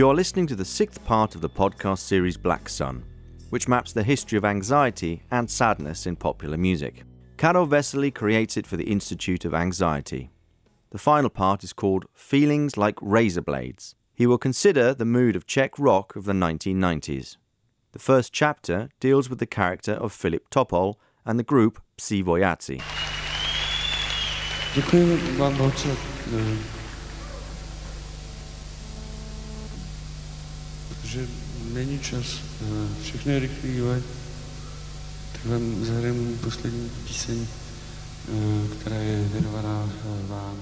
[0.00, 3.04] You are listening to the sixth part of the podcast series Black Sun,
[3.50, 7.04] which maps the history of anxiety and sadness in popular music.
[7.36, 10.30] Karel Veselý creates it for the Institute of Anxiety.
[10.88, 13.94] The final part is called Feelings Like Razor Blades.
[14.14, 17.36] He will consider the mood of Czech rock of the 1990s.
[17.92, 20.94] The first chapter deals with the character of Filip Topol
[21.26, 22.80] and the group Psí Vojáci.
[24.74, 26.79] Děkuji vám moc.
[31.10, 31.28] Protože
[31.72, 32.42] není čas
[33.02, 33.50] všechny
[35.32, 40.56] tak vám zahrajeme poslední píseň, eh, která je věnovaná eh, vám.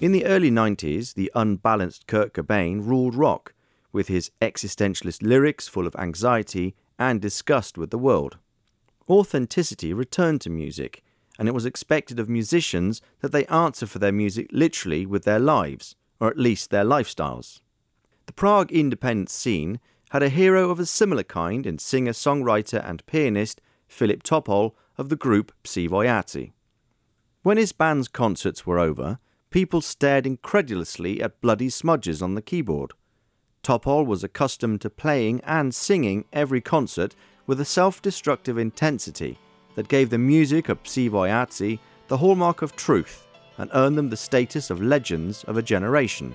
[0.00, 3.54] In the early 90s, the unbalanced Kurt Cobain ruled rock,
[3.92, 8.38] with his existentialist lyrics full of anxiety and disgust with the world.
[9.08, 11.02] Authenticity returned to music,
[11.38, 15.40] and it was expected of musicians that they answer for their music literally with their
[15.40, 17.62] lives, or at least their lifestyles.
[18.32, 23.04] The Prague independent scene had a hero of a similar kind in singer, songwriter, and
[23.04, 26.52] pianist Filip Topol of the group Psí.
[27.42, 29.18] When his band's concerts were over,
[29.50, 32.92] people stared incredulously at bloody smudges on the keyboard.
[33.62, 37.14] Topol was accustomed to playing and singing every concert
[37.46, 39.38] with a self destructive intensity
[39.74, 43.26] that gave the music of Psí the hallmark of truth
[43.58, 46.34] and earned them the status of legends of a generation.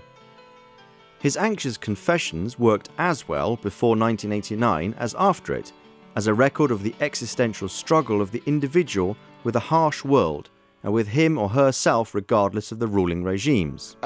[1.27, 5.73] His anxious confessions worked as well before 1989 as after it,
[6.15, 10.49] as a record of the existential struggle of the individual with a harsh world
[10.83, 13.97] and with him or herself regardless of the ruling regimes.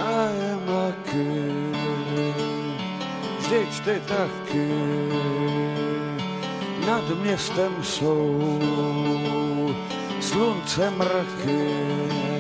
[6.88, 7.04] nad
[10.24, 12.31] slunce mraky.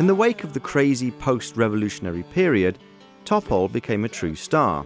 [0.00, 2.80] In the wake of the crazy post revolutionary period,
[3.24, 4.84] Topol became a true star.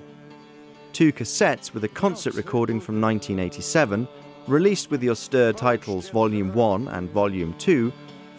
[0.93, 4.07] Two cassettes with a concert recording from 1987,
[4.47, 7.91] released with the austere titles Volume 1 and Volume 2,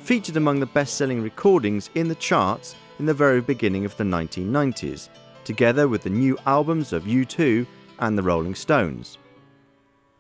[0.03, 4.03] featured among the best selling recordings in the charts in the very beginning of the
[4.03, 5.09] 1990s,
[5.45, 7.65] together with the new albums of U2
[7.97, 9.17] and the Rolling Stones.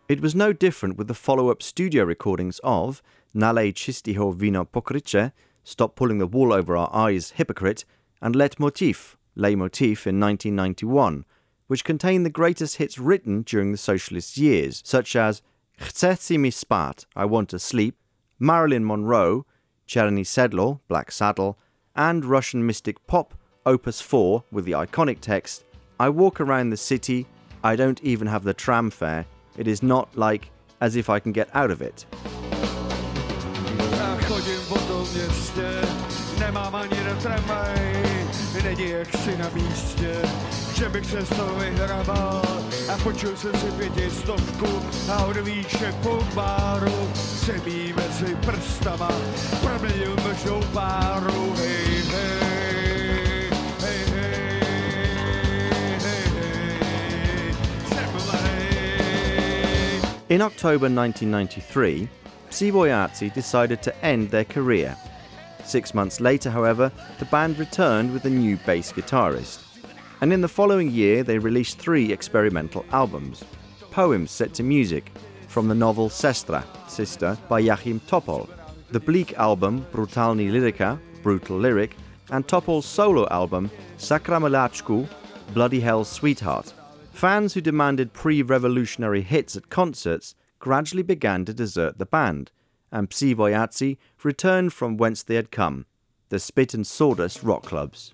[0.07, 3.03] It was no different with the follow up studio recordings of
[3.35, 5.31] Nalej Čistýho Vína Pokrytče,
[5.63, 7.85] Stop Pulling the Wool Over Our Eyes, Hypocrite,
[8.21, 11.25] and Let Motif, Le Motif in 1991,
[11.67, 15.41] which contained the greatest hits written during the socialist years, such as
[15.79, 17.95] Chce si mi spát, I Want to Sleep,
[18.39, 19.45] Marilyn Monroe,
[19.87, 21.57] Černý Sedlo, Black Saddle,
[21.95, 25.63] and Russian mystic pop, Opus 4, with the iconic text
[25.99, 27.27] I walk around the city,
[27.61, 29.25] I don't even have the tram fare,
[29.57, 30.49] it is not like
[30.79, 32.05] as if I can get out of it.
[38.69, 40.15] Není jak si na místě,
[40.75, 42.41] že bych se z toho vyhrabal
[42.93, 44.67] a počul jsem si pětistovku
[45.11, 47.09] a od výšek po báru
[47.45, 49.09] zemí mezi prstama
[49.61, 53.49] proměnil možnou páru, hej, hej,
[53.81, 54.59] hej, hej,
[56.01, 57.53] hej, hej,
[57.87, 58.67] jsem mladý.
[60.29, 62.09] In October 1993,
[62.49, 64.97] Vojáci decided to end their career
[65.69, 69.63] Six months later, however, the band returned with a new bass guitarist.
[70.19, 73.43] And in the following year, they released three experimental albums
[73.91, 75.11] poems set to music
[75.47, 78.49] from the novel Sestra, Sister, by Jáchym Topol,
[78.91, 81.95] the Bleak album Brutální Lyrika, Brutal Lyric,
[82.31, 85.07] and Topol's solo album Sakramiláčku,
[85.53, 86.73] Bloody Hell Sweetheart.
[87.13, 92.51] Fans who demanded pre revolutionary hits at concerts gradually began to desert the band,
[92.91, 95.85] and Psí Vojáci returned from whence they had come,
[96.29, 98.13] the Spit and Sawdust rock clubs.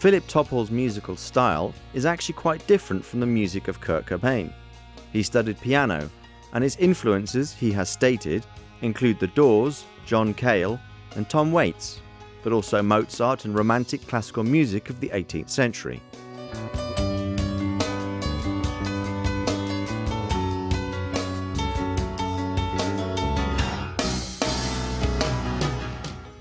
[0.00, 4.52] Filip Topol's musical style is actually quite different from the music of Kurt Cobain.
[5.14, 6.10] He studied piano,
[6.54, 8.46] and his influences, he has stated,
[8.80, 10.80] include The Doors, John Cale,
[11.16, 12.00] and Tom Waits,
[12.42, 16.00] but also Mozart and romantic classical music of the 18th century.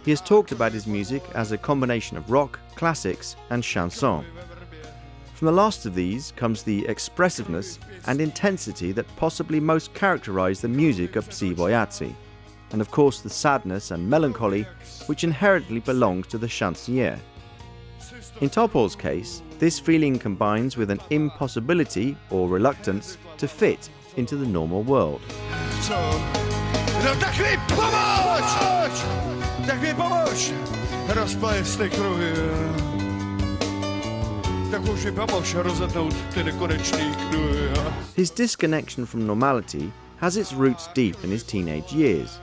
[0.06, 4.25] He has talked about his music as a combination of rock, classics, and chanson.
[5.33, 10.68] From the last of these comes the expressiveness and intensity that possibly most characterize the
[10.68, 12.15] music of Psí
[12.71, 14.65] and of course the sadness and melancholy
[15.07, 17.19] which inherently belongs to the chansonnier.
[18.41, 24.45] In Topol's case, this feeling combines with an impossibility or reluctance to fit into the
[24.45, 25.21] normal world.
[38.16, 42.40] His disconnection from normality has its roots deep in his teenage years.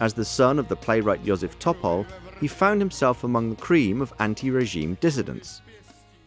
[0.00, 2.06] As the son of the playwright Josef Topol,
[2.40, 5.60] he found himself among the cream of anti regime dissidents.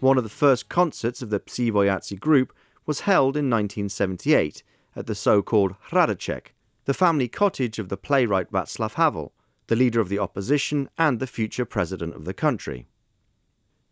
[0.02, 2.54] One of the first concerts of the Psí Vojáci group
[2.86, 4.62] was held in 1978
[4.96, 6.54] at the so called Hradeček,
[6.86, 9.34] the family cottage of the playwright Václav Havel,
[9.66, 12.89] the leader of the opposition and the future president of the country.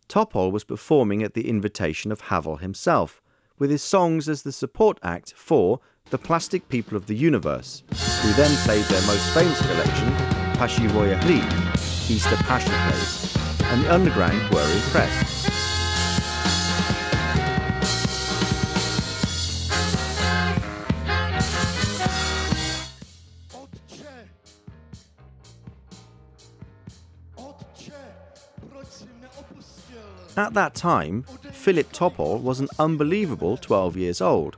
[0.08, 3.20] Topol was performing at the invitation of Havel himself,
[3.58, 7.82] with his songs as the support act for the Plastic People of the Universe,
[8.22, 10.08] who then played their most famous collection,
[10.56, 15.37] Pašijové Hry, Easter Passion Plays, and the underground were impressed.
[30.38, 34.56] At that time, Filip Topol was an unbelievable 12 years old.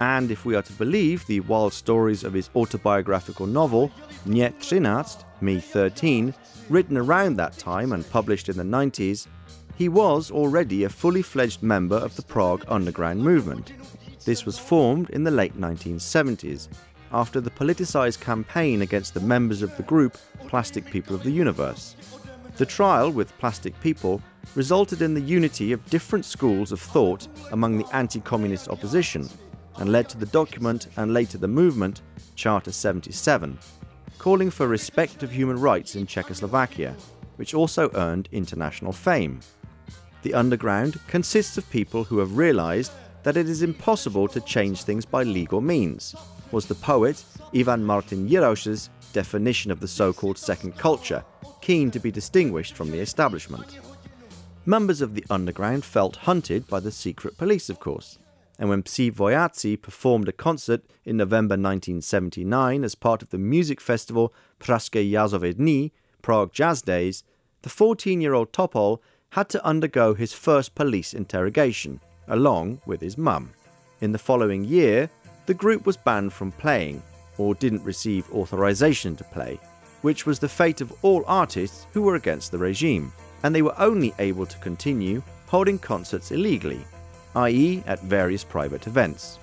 [0.00, 3.90] And if we are to believe the wild stories of his autobiographical novel,
[4.26, 6.32] Mně 13, Me 13,
[6.70, 9.26] written around that time and published in the 90s,
[9.76, 13.74] he was already a fully fledged member of the Prague underground movement.
[14.24, 16.68] This was formed in the late 1970s,
[17.12, 20.16] after the politicized campaign against the members of the group
[20.48, 21.96] Plastic People of the Universe.
[22.56, 24.22] The trial with Plastic People
[24.54, 29.28] resulted in the unity of different schools of thought among the anti communist opposition
[29.78, 32.02] and led to the document and later the movement,
[32.34, 33.58] Charter 77,
[34.18, 36.94] calling for respect of human rights in Czechoslovakia,
[37.36, 39.40] which also earned international fame.
[40.22, 45.04] The underground consists of people who have realized that it is impossible to change things
[45.04, 46.14] by legal means,
[46.52, 51.24] was the poet Ivan Martin Jirous's definition of the so called second culture,
[51.60, 53.78] keen to be distinguished from the establishment.
[54.68, 58.18] Members of the underground felt hunted by the secret police, of course,
[58.58, 63.80] and when Psí Vojáci performed a concert in November 1979 as part of the music
[63.80, 67.22] festival Pražské Jazzové dny, Prague Jazz Days,
[67.62, 68.98] the 14 year old Topol
[69.30, 73.52] had to undergo his first police interrogation, along with his mum.
[74.00, 75.08] In the following year,
[75.46, 77.04] the group was banned from playing,
[77.38, 79.60] or didn't receive authorization to play,
[80.02, 83.12] which was the fate of all artists who were against the regime,
[83.46, 86.84] and they were only able to continue holding concerts illegally,
[87.36, 89.38] i.e., at various private events.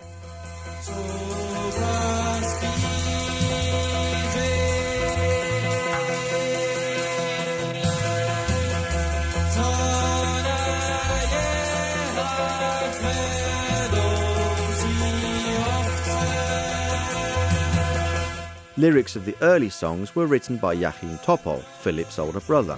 [18.75, 22.77] Lyrics of the early songs were written by Jáchym Topol, Filip's older brother.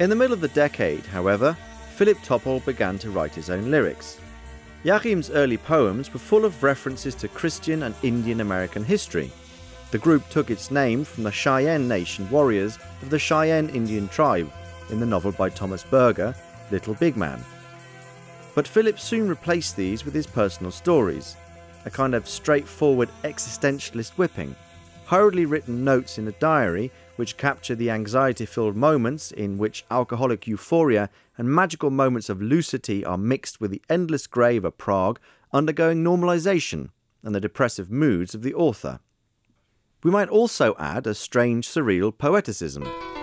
[0.00, 1.54] In the middle of the decade, however,
[1.94, 4.18] Filip Topol began to write his own lyrics.
[4.82, 9.30] Jáchym's early poems were full of references to Christian and Indian American history.
[9.90, 14.50] The group took its name from the Cheyenne Nation warriors of the Cheyenne Indian tribe
[14.88, 16.34] in the novel by Thomas Berger,
[16.70, 17.44] Little Big Man.
[18.54, 21.36] But Filip soon replaced these with his personal stories,
[21.84, 24.56] a kind of straightforward existentialist whipping,
[25.04, 30.46] hurriedly written notes in a diary which capture the anxiety filled moments in which alcoholic
[30.46, 35.20] euphoria and magical moments of lucidity are mixed with the endless grey of a Prague
[35.52, 36.88] undergoing normalization
[37.22, 39.00] and the depressive moods of the author.
[40.02, 43.19] We might also add a strange surreal poeticism.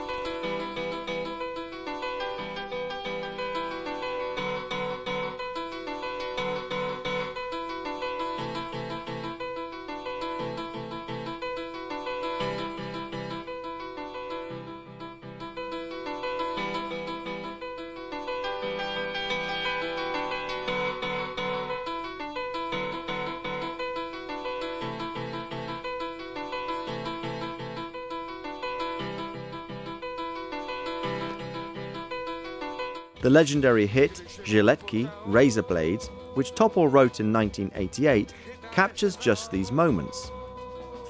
[33.27, 38.33] The legendary hit Žiletky, Razor Blades, which Topol wrote in 1988,
[38.71, 40.31] captures just these moments.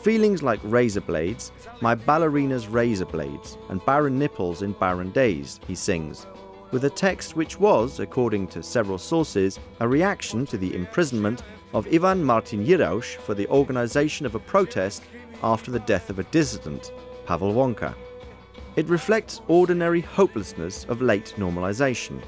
[0.02, 5.76] Feelings like razor blades, my ballerina's razor blades, and barren nipples in barren days, he
[5.76, 6.26] sings,
[6.72, 11.44] with a text which was, according to several sources, a reaction to the imprisonment
[11.76, 15.04] of Ivan Martin Jirous for the organization of a protest
[15.44, 16.92] after the death of a dissident,
[17.28, 17.94] Pavel Wonka.
[18.78, 22.22] It reflects ordinary hopelessness of late normalization,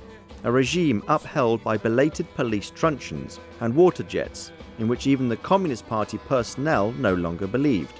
[0.43, 5.85] a regime upheld by belated police truncheons and water jets in which even the Communist
[5.87, 7.93] Party personnel no longer believed.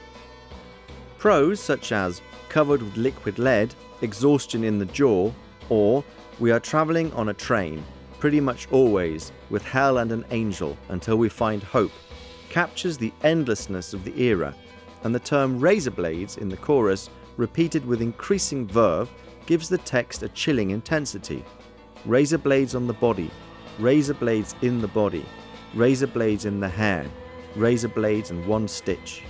[1.20, 5.32] Prose such as covered with liquid lead, exhaustion in the jaw,
[5.70, 6.04] or
[6.40, 7.86] we are travelling on a train,
[8.18, 11.92] pretty much always, with hell and an angel until we find hope,
[12.50, 14.56] captures the endlessness of the era,
[15.04, 19.10] and the term razor blades in the chorus repeated with increasing verve,
[19.46, 21.44] gives the text a chilling intensity.
[22.06, 23.32] Razor blades on the body,
[23.80, 25.26] razor blades in the body,
[25.74, 27.10] razor blades in the hair,
[27.56, 29.24] razor blades in one stitch.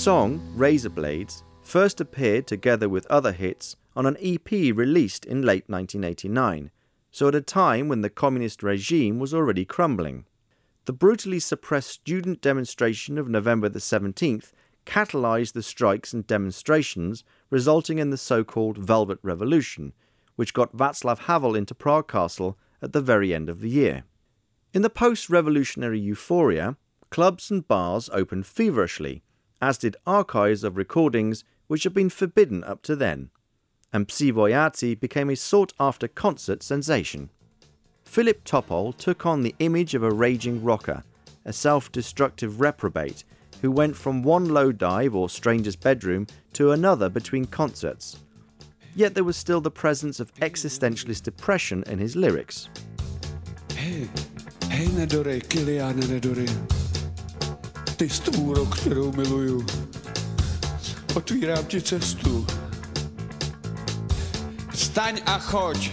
[0.00, 5.68] Song, Razor Blades, first appeared together with other hits on an EP released in late
[5.68, 6.70] 1989,
[7.10, 10.24] so at a time when the communist regime was already crumbling.
[10.86, 14.52] The brutally suppressed student demonstration of November the 17th
[14.86, 19.92] catalyzed the strikes and demonstrations, resulting in the so called Velvet Revolution,
[20.34, 24.04] which got Václav Havel into Prague Castle at the very end of the year.
[24.72, 26.78] In the post revolutionary euphoria,
[27.10, 29.22] clubs and bars opened feverishly,
[29.60, 33.30] as did archives of recordings which had been forbidden up to then,
[33.92, 37.30] and Psí Vojáci became a sought after concert sensation.
[38.04, 41.04] Filip Topol took on the image of a raging rocker,
[41.44, 43.24] a self destructive reprobate
[43.60, 48.18] who went from one low dive or stranger's bedroom to another between concerts.
[48.94, 52.68] Yet there was still the presence of existentialist depression in his lyrics.
[53.74, 54.08] Hey,
[54.68, 56.89] hey, Nedore, Nedore.
[58.00, 59.66] Ty stůro, kterou miluju.
[61.14, 62.46] Otvírám ti cestu.
[64.74, 65.90] Staň a choď.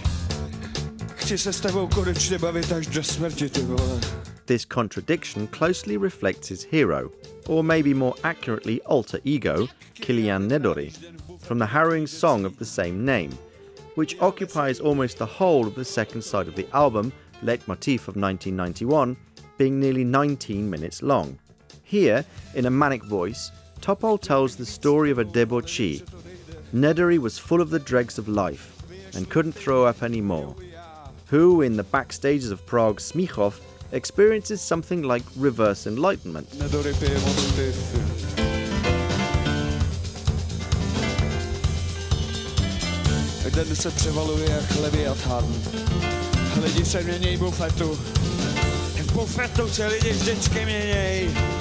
[1.14, 4.00] Chci se s tebou konečně bavit až do smrti, ty vole.
[4.44, 7.10] This contradiction closely reflects his hero,
[7.46, 10.92] or maybe more accurately alter ego, Kilián Nedory,
[11.38, 13.30] from the harrowing song of the same name,
[13.96, 17.12] which occupies almost the whole of the second side of the album,
[17.42, 19.16] Leitmotif of 1991,
[19.58, 21.38] being nearly 19 minutes long.
[21.88, 22.22] Here,
[22.54, 26.02] in a manic voice, Topol tells the story of a debauchee.
[26.74, 28.76] Nedory was full of the dregs of life
[29.14, 30.54] and couldn't throw up anymore.
[31.28, 33.58] Who, in the backstages of Prague's Smíchov,
[33.92, 36.46] experiences something like reverse enlightenment.
[46.62, 47.94] Lidi se mění bufetu.
[47.94, 51.57] V bufetu se lidi vždycky.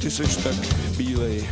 [0.00, 0.54] Ty seš tak
[0.98, 1.44] bílej.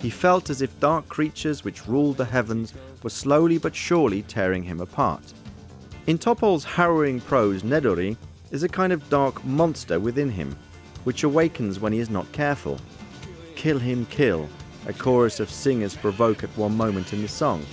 [0.00, 4.62] He felt as if dark creatures which ruled the heavens were slowly but surely tearing
[4.62, 5.22] him apart.
[6.06, 8.16] In Topol's harrowing prose, Nedory
[8.50, 10.56] is a kind of dark monster within him,
[11.04, 12.78] which awakens when he is not careful.
[13.56, 14.48] Kill him, kill,
[14.86, 17.64] a chorus of singers provoke at one moment in the song.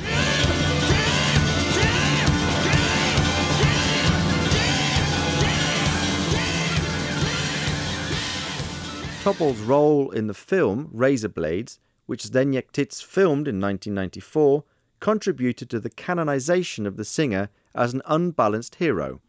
[9.24, 12.72] Topol's role in the film Razor Blades, which Zdeněk
[13.04, 14.64] filmed in 1994,
[15.00, 19.20] contributed to the canonization of the singer as an unbalanced hero.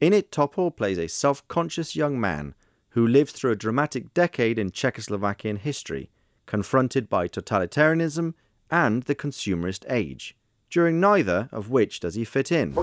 [0.00, 2.54] In it, Topol plays a self conscious young man
[2.90, 6.10] who lives through a dramatic decade in Czechoslovakian history
[6.46, 8.34] confronted by totalitarianism
[8.70, 10.34] and the consumerist age,
[10.70, 12.74] during neither of which does he fit in.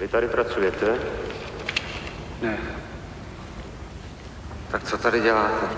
[0.00, 0.98] Vy tady pracujete?
[2.42, 2.58] Ne.
[4.70, 5.68] Tak co tady děláte?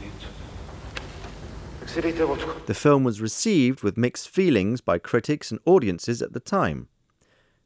[0.00, 0.12] Nic.
[1.80, 2.24] Tak si dejte
[2.66, 6.86] The film was received with mixed feelings by critics and audiences at the time.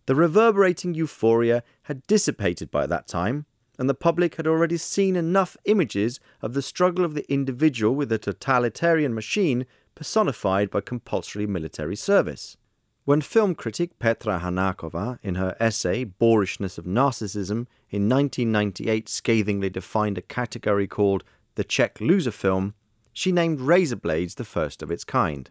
[0.07, 3.47] The reverberating euphoria had dissipated by that time,
[3.79, 8.11] and the public had already seen enough images of the struggle of the individual with
[8.13, 12.57] a totalitarian machine personified by compulsory military service.
[13.05, 20.19] When film critic Petra Hanáková, in her essay Boorishness of Narcissism, in 1998 scathingly defined
[20.19, 22.75] a category called the Czech loser film,
[23.13, 25.51] she named Razor Blades the first of its kind.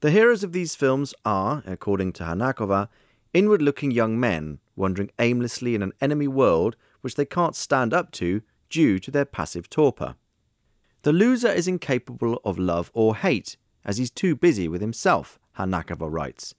[0.00, 2.88] The heroes of these films are, according to Hanáková,
[3.32, 8.10] inward looking young men wandering aimlessly in an enemy world which they can't stand up
[8.12, 10.16] to due to their passive torpor.
[11.02, 16.10] The loser is incapable of love or hate, as he's too busy with himself, Hanáková
[16.10, 16.54] writes.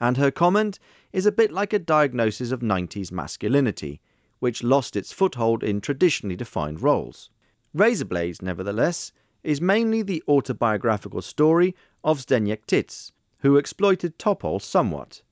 [0.00, 0.78] And her comment
[1.12, 4.00] is a bit like a diagnosis of 90s masculinity,
[4.38, 7.30] which lost its foothold in traditionally defined roles.
[7.74, 15.22] Razorblades, nevertheless, is mainly the autobiographical story of Zdeněk Tyc, who exploited Topol somewhat.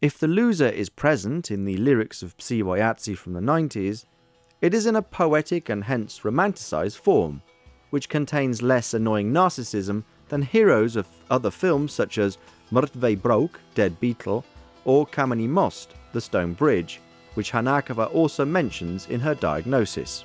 [0.00, 4.04] If the loser is present in the lyrics of Psí Vojáci from the 90s,
[4.60, 7.42] it is in a poetic and hence romanticized form,
[7.90, 12.38] which contains less annoying narcissism than heroes of other films such as
[12.70, 14.44] Mrtvej Brouk, Dead Beetle,
[14.84, 17.00] or Kamenný most, The Stone Bridge,
[17.34, 20.24] which Hanáková also mentions in her diagnosis.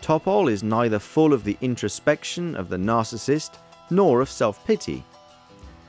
[0.00, 3.58] Topol is neither full of the introspection of the narcissist
[3.90, 5.04] nor of self pity.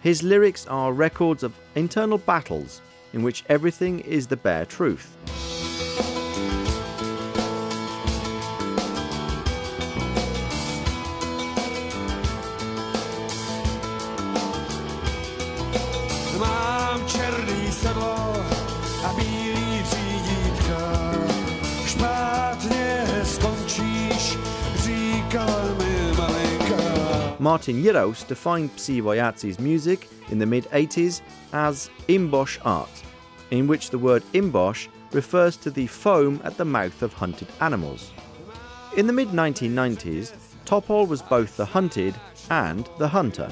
[0.07, 5.17] His lyrics are records of internal battles in which everything is the bare truth.
[27.47, 31.21] Martin Jirous defined Psí music in the mid 80s
[31.53, 32.89] as imbosh art,
[33.51, 38.11] in which the word imbosh refers to the foam at the mouth of hunted animals.
[38.97, 40.33] In the mid 1990s,
[40.65, 42.15] Topol was both the hunted
[42.49, 43.49] and the hunter.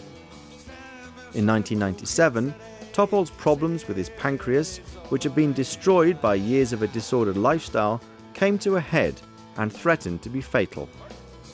[1.34, 2.53] In 1997,
[2.91, 8.01] Topol's problems with his pancreas, which had been destroyed by years of a disordered lifestyle,
[8.34, 9.21] came to a head
[9.55, 10.89] and threatened to be fatal.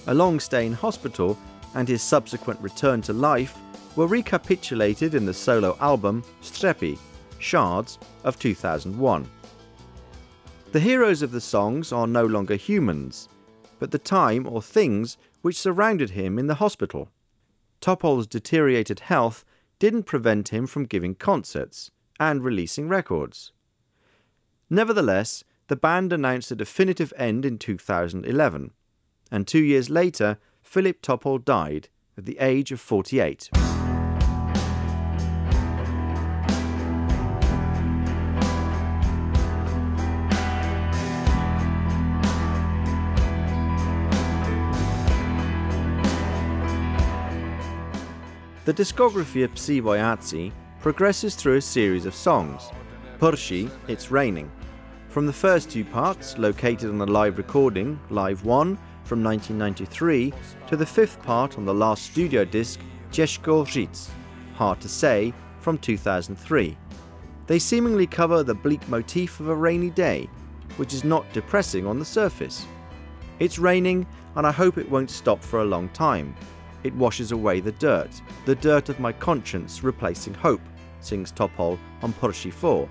[0.08, 1.38] A long stay in hospital
[1.76, 3.58] and his subsequent return to life
[3.96, 6.98] were recapitulated in the solo album Střepy,
[7.40, 9.30] Shards of 2001.
[10.72, 13.28] The heroes of the songs are no longer humans,
[13.80, 17.10] but the time or things which surrounded him in the hospital.
[17.82, 19.44] Topol's deteriorated health
[19.80, 23.52] didn't prevent him from giving concerts and releasing records.
[24.70, 28.72] Nevertheless, the band announced a definitive end in 2011,
[29.32, 30.38] and two years later,
[30.72, 33.50] Filip Topol died at the age of 48.
[48.64, 52.72] The discography of Psí Vojáci progresses through a series of songs.
[53.20, 54.50] Prší, It's Raining.
[55.10, 58.78] From the first two parts, located on the live recording, Live 1,
[59.12, 60.32] from 1993,
[60.68, 62.80] to the fifth part on the last studio disc,
[63.12, 64.10] Těžko říct,
[64.54, 66.78] Hard to Say, from 2003.
[67.46, 70.30] They seemingly cover the bleak motif of a rainy day,
[70.78, 72.66] which is not depressing on the surface.
[73.40, 76.34] It's raining, and I hope it won't stop for a long time.
[76.86, 80.62] It washes away the dirt, the dirt of my conscience replacing hope,
[81.02, 82.88] sings Topol on Prší 4,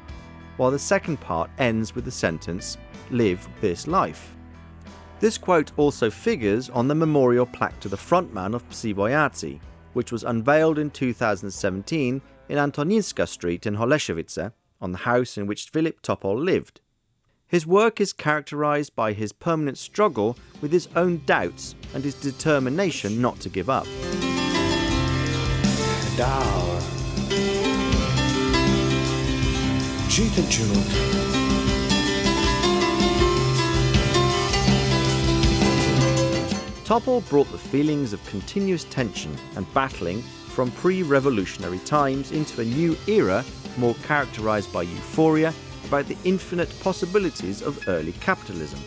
[0.58, 2.76] while the second part ends with the sentence,
[3.08, 4.36] Live this life.
[5.20, 9.60] This quote also figures on the memorial plaque to the frontman of Psí
[9.92, 15.68] which was unveiled in 2017 in Antonínská Street in Holešovice, on the house in which
[15.68, 16.80] Filip Topol lived.
[17.46, 23.20] His work is characterized by his permanent struggle with his own doubts and his determination
[23.20, 23.86] not to give up.
[36.90, 42.64] Topol brought the feelings of continuous tension and battling from pre revolutionary times into a
[42.64, 43.44] new era
[43.76, 48.80] more characterized by euphoria about the infinite possibilities of early capitalism.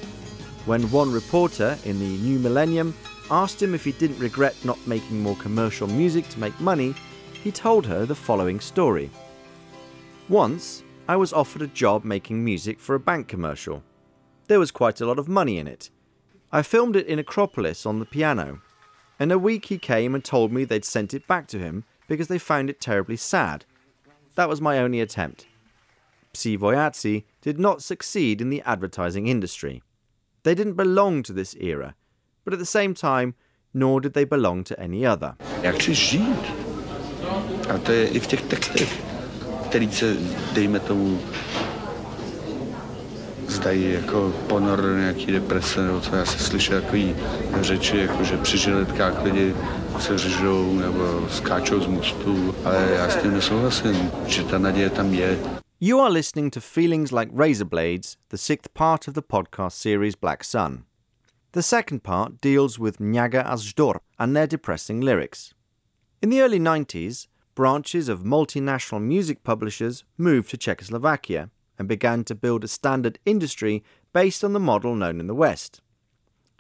[0.66, 2.94] When one reporter in the new millennium
[3.32, 6.94] asked him if he didn't regret not making more commercial music to make money,
[7.42, 9.10] he told her the following story.
[10.28, 13.82] Once, I was offered a job making music for a bank commercial.
[14.50, 15.90] There was quite a lot of money in it.
[16.56, 18.62] I filmed it in Akropolis on the piano.
[19.20, 22.28] In a week, he came and told me they'd sent it back to him because
[22.28, 23.66] they found it terribly sad.
[24.36, 25.48] That was my only attempt.
[26.32, 29.82] Psí did not succeed in the advertising industry.
[30.44, 31.96] They didn't belong to this era,
[32.46, 33.34] but at the same time,
[33.74, 35.36] nor did they belong to any other.
[35.64, 35.72] A
[37.84, 39.04] to je i v těch textech,
[39.70, 40.18] který se,
[40.54, 41.20] dejme tomu,
[43.48, 47.16] zdají jako ponor nějaký deprese, nebo co já se slyšel takový
[47.62, 49.56] řeči, jako že při žiletkách lidi
[50.00, 55.14] se řežou nebo skáčou z mostu, ale já s tím nesouhlasím, že ta naděje tam
[55.14, 55.40] je.
[55.80, 60.16] You are listening to Feelings Like Razor Blades, the sixth part of the podcast series
[60.16, 60.84] Black Sun.
[61.52, 65.54] The second part deals with Mňága a Žďorp and their depressing lyrics.
[66.22, 71.50] In the early 90s, branches of multinational music publishers moved to Czechoslovakia
[71.84, 75.82] and began to build a standard industry based on the model known in the West.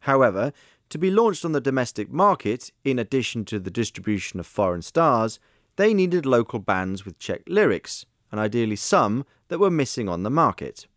[0.02, 0.52] However,
[0.90, 5.40] to be launched on the domestic market, in addition to the distribution of foreign stars,
[5.78, 10.30] they needed local bands with Czech lyrics, and ideally some that were missing on the
[10.30, 10.88] market.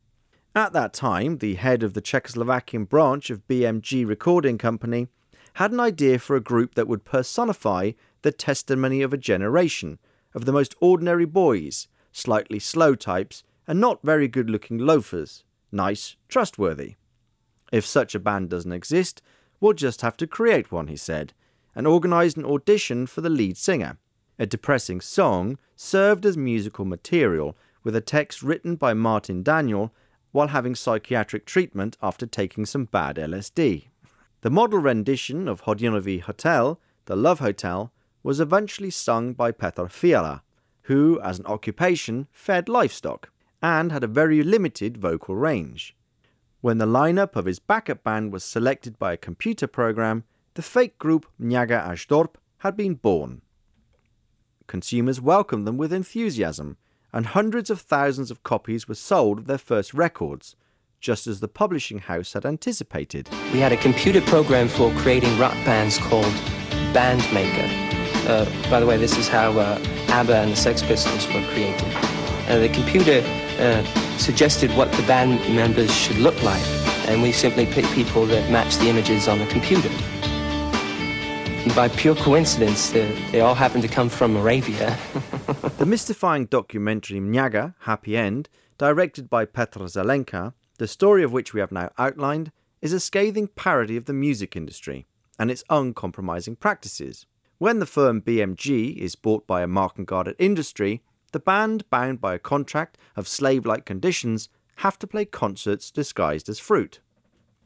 [0.57, 5.07] At that time, the head of the Czechoslovakian branch of BMG Recording Company
[5.53, 10.01] had an idea for a group that would personify the testimony of a generation
[10.35, 15.45] of the most ordinary boys, slightly slow types, and not very good looking loafers.
[15.73, 16.95] Nice, trustworthy.
[17.73, 19.23] If such a band doesn't exist,
[19.61, 21.33] we'll just have to create one, he said,
[21.75, 23.99] and organised an audition for the lead singer.
[24.39, 29.93] A depressing song served as musical material, with a text written by Martin Daniel
[30.33, 33.89] while having psychiatric treatment after taking some bad LSD.
[34.43, 40.43] The model rendition of Hodinový Hotel, the Love Hotel, was eventually sung by Petr Fiala,
[40.83, 43.31] who, as an occupation, fed livestock
[43.63, 45.97] and had a very limited vocal range.
[46.61, 50.99] When the lineup of his backup band was selected by a computer program, the fake
[50.99, 53.43] group Mňága a Žďorp had been born.
[54.67, 56.77] Consumers welcomed them with enthusiasm,
[57.13, 60.57] and hundreds of thousands of copies were sold of their first records,
[61.01, 63.29] just as the publishing house had anticipated.
[63.53, 66.33] We had a computer program for creating rock bands called
[66.93, 67.87] Bandmaker.
[68.27, 71.87] Uh, by the way, this is how uh, ABBA and the Sex Pistols were created.
[72.49, 73.21] Uh, the computer
[73.59, 73.85] uh,
[74.19, 76.65] suggested what the band members should look like,
[77.09, 79.91] and we simply picked people that matched the images on the computer.
[81.75, 84.97] By pure coincidence, they, they all happened to come from Moravia.
[85.79, 91.61] The mystifying documentary Mňága, Happy End, directed by Petr Zelenka, the story of which we
[91.61, 95.07] have now outlined, is a scathing parody of the music industry
[95.39, 97.27] and its uncompromising practices.
[97.59, 102.35] When the firm BMG is bought by a market guarded industry, the band, bound by
[102.35, 107.01] a contract of slave like conditions, have to play concerts disguised as fruit.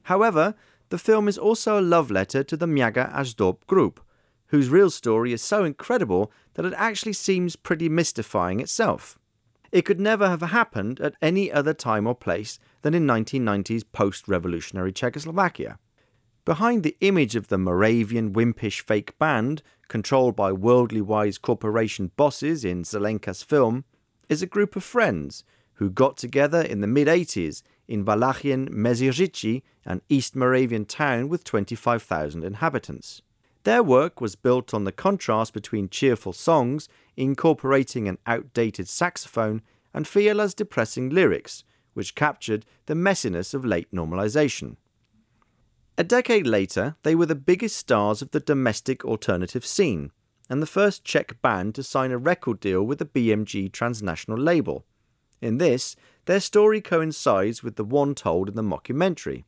[0.05, 0.55] However,
[0.90, 4.01] the film is also a love letter to the Mňága a Žďorp group,
[4.49, 9.18] whose real story is so incredible that it actually seems pretty mystifying itself.
[9.70, 14.27] It could never have happened at any other time or place than in 1990s post
[14.27, 15.79] revolutionary Czechoslovakia.
[16.44, 22.64] Behind the image of the Moravian wimpish fake band, controlled by worldly wise corporation bosses
[22.64, 23.85] in Zelenka's film,
[24.29, 29.62] is a group of friends who got together in the mid 80s in Wallachian Meziříčí,
[29.85, 33.20] an East Moravian town with 25,000 inhabitants.
[33.64, 39.61] Their work was built on the contrast between cheerful songs, incorporating an outdated saxophone,
[39.92, 44.76] and Fiala's depressing lyrics, which captured the messiness of late normalization.
[46.00, 50.12] A decade later, they were the biggest stars of the domestic alternative scene,
[50.48, 54.86] and the first Czech band to sign a record deal with the BMG transnational label.
[55.42, 59.44] In this, their story coincides with the one told in the mockumentary.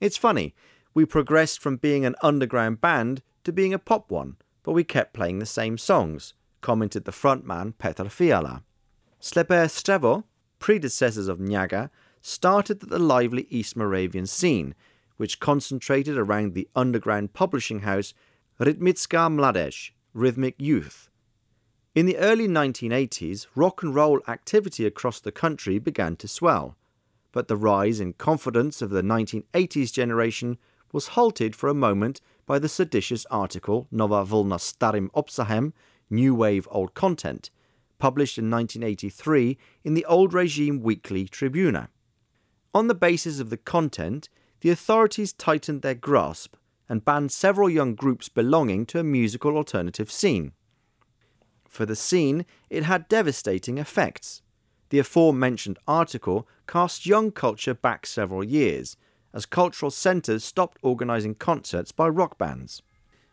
[0.00, 0.54] It's funny,
[0.94, 5.14] we progressed from being an underground band to being a pop one, but we kept
[5.14, 8.62] playing the same songs, commented the frontman Petr Fiala.
[9.20, 10.22] Slepé Střevo,
[10.60, 14.72] predecessors of Mňága, started at the lively East Moravian scene,
[15.16, 18.14] which concentrated around the underground publishing house
[18.60, 21.10] Rytmická Mládež, Rhythmic Youth.
[21.94, 26.76] In the early 1980s, rock and roll activity across the country began to swell,
[27.32, 30.58] but the rise in confidence of the 1980s generation
[30.92, 35.72] was halted for a moment by the seditious article Nova Vlna Starym Obsahem,
[36.08, 37.50] New Wave Old Content,
[37.98, 41.88] published in 1983 in the old regime weekly Tribuna.
[42.74, 44.28] On the basis of the content,
[44.60, 46.56] the authorities tightened their grasp
[46.88, 50.52] and banned several young groups belonging to a musical alternative scene.
[51.68, 54.42] For the scene, it had devastating effects.
[54.90, 58.96] The aforementioned article cast young culture back several years,
[59.34, 62.82] as cultural centres stopped organising concerts by rock bands.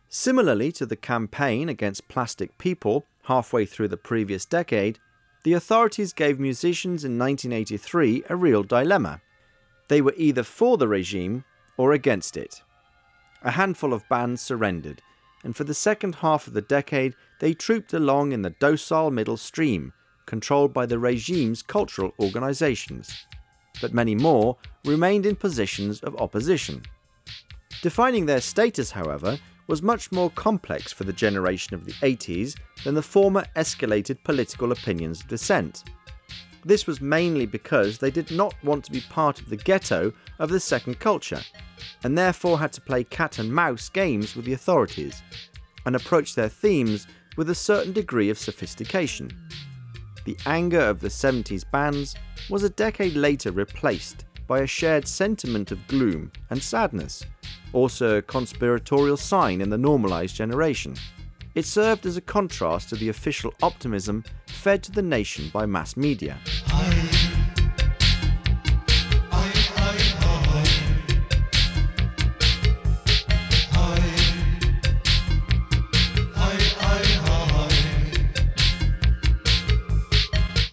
[0.08, 4.98] Similarly to the campaign against plastic people halfway through the previous decade,
[5.44, 9.20] the authorities gave musicians in 1983 a real dilemma.
[9.88, 11.44] They were either for the regime
[11.76, 12.62] or against it.
[13.42, 15.02] A handful of bands surrendered,
[15.42, 19.36] and for the second half of the decade they trooped along in the docile middle
[19.36, 19.92] stream,
[20.26, 23.26] controlled by the regime's cultural organizations.
[23.80, 26.82] But many more remained in positions of opposition.
[27.82, 32.94] Defining their status, however, was much more complex for the generation of the 80s than
[32.94, 35.84] the former escalated political opinions of dissent.
[36.64, 40.50] This was mainly because they did not want to be part of the ghetto of
[40.50, 41.42] the second culture,
[42.02, 45.22] and therefore had to play cat and mouse games with the authorities,
[45.84, 49.30] and approach their themes with a certain degree of sophistication.
[50.24, 52.16] The anger of the 70s bands
[52.48, 57.24] was a decade later replaced by a shared sentiment of gloom and sadness,
[57.72, 60.94] also a conspiratorial sign in the normalized generation.
[61.54, 65.96] It served as a contrast to the official optimism fed to the nation by mass
[65.96, 66.36] media.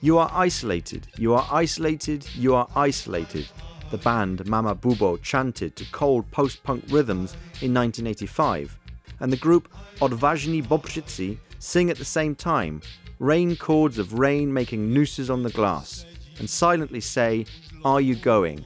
[0.04, 3.48] You are isolated, you are isolated, you are isolated,
[3.91, 8.80] the band Mama Bubo chanted to cold post punk rhythms in 1985,
[9.20, 9.68] and the group
[10.00, 12.82] Odvážní Bobříci sing at the same time,
[13.20, 16.06] rain chords of rain making nooses on the glass,
[16.40, 17.46] and silently say,
[17.84, 18.66] Are you going?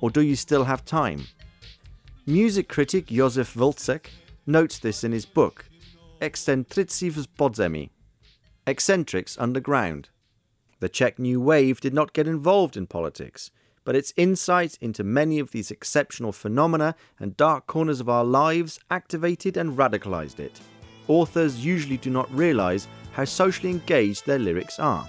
[0.00, 1.26] Or do you still have time?
[2.26, 4.06] Music critic Josef Vlček
[4.46, 5.66] notes this in his book,
[6.20, 7.90] Excentrici v podzemí,
[8.66, 10.08] Eccentrics Underground.
[10.80, 13.50] The Czech New Wave did not get involved in politics,
[13.84, 18.80] but its insight into many of these exceptional phenomena and dark corners of our lives
[18.90, 20.60] activated and radicalized it.
[21.06, 25.06] Authors usually do not realize how socially engaged their lyrics are.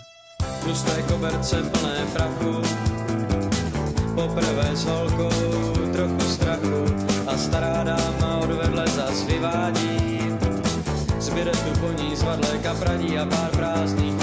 [11.25, 14.15] Zbyde tu zvadlé kapradí a pár prázdných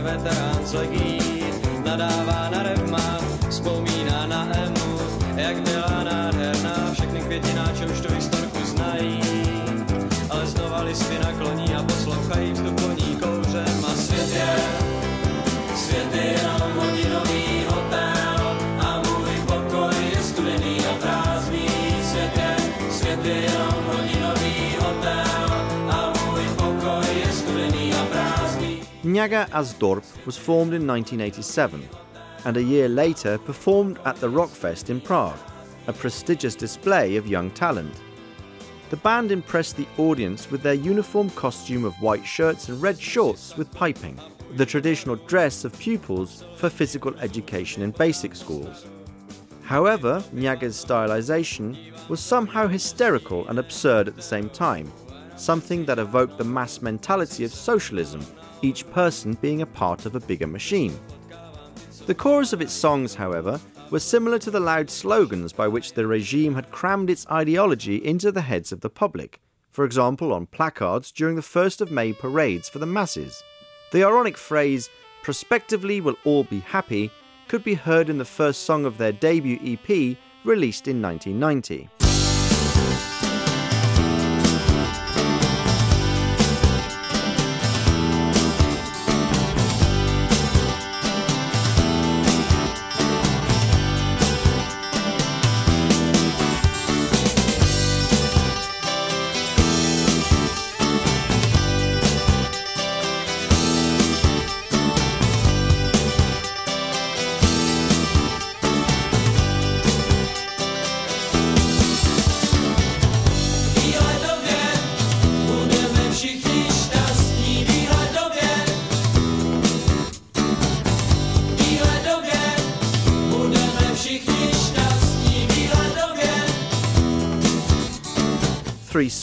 [0.00, 1.35] veterán z
[1.86, 3.18] nadává na revma,
[3.48, 4.98] vzpomíná na Emu,
[5.36, 9.20] jak byla nádherná, všechny květináče už tu historku znají,
[10.30, 14.56] ale znova listy nakloní a poslouchají vstup koní kouřem a svět je,
[15.76, 17.45] svět je jenom hodinový
[29.16, 31.88] Mňága a Žďorp was formed in 1987
[32.44, 35.38] and a year later performed at the Rockfest in Prague,
[35.86, 37.94] a prestigious display of young talent.
[38.90, 43.56] The band impressed the audience with their uniform costume of white shirts and red shorts
[43.56, 44.20] with piping,
[44.56, 48.84] the traditional dress of pupils for physical education in basic schools.
[49.62, 51.74] However, Mňága's stylization
[52.10, 54.92] was somehow hysterical and absurd at the same time,
[55.36, 58.20] something that evoked the mass mentality of socialism,
[58.62, 60.98] each person being a part of a bigger machine.
[62.06, 66.06] The chorus of its songs, however, were similar to the loud slogans by which the
[66.06, 69.40] regime had crammed its ideology into the heads of the public,
[69.70, 73.42] for example, on placards during the 1st of May parades for the masses.
[73.92, 74.88] The ironic phrase,
[75.22, 77.10] prospectively we'll all be happy,
[77.48, 81.88] could be heard in the first song of their debut EP released in 1990.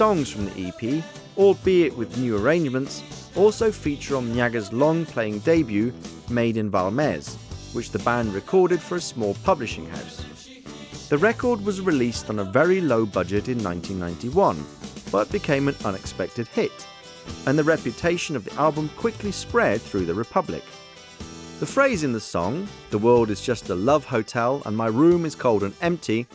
[0.04, 1.02] Songs from the EP,
[1.38, 3.02] albeit with new arrangements,
[3.38, 5.94] also feature on Mňága's long playing debut,
[6.30, 7.38] Made in Valmez,
[7.72, 10.26] which the band recorded for a small publishing house.
[11.08, 14.62] The record was released on a very low budget in 1991,
[15.10, 16.86] but became an unexpected hit,
[17.46, 20.66] and the reputation of the album quickly spread through the Republic.
[21.62, 25.24] The phrase in the song, The world is just a love hotel and my room
[25.24, 26.28] is cold and empty,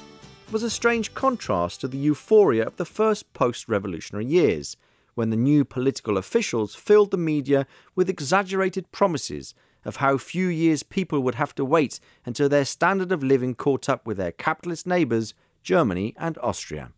[0.51, 4.77] was a strange contrast to the euphoria of the first post revolutionary years,
[5.15, 10.83] when the new political officials filled the media with exaggerated promises of how few years
[10.83, 14.87] people would have to wait until their standard of living caught up with their capitalist
[14.87, 16.93] neighbours, Germany and Austria.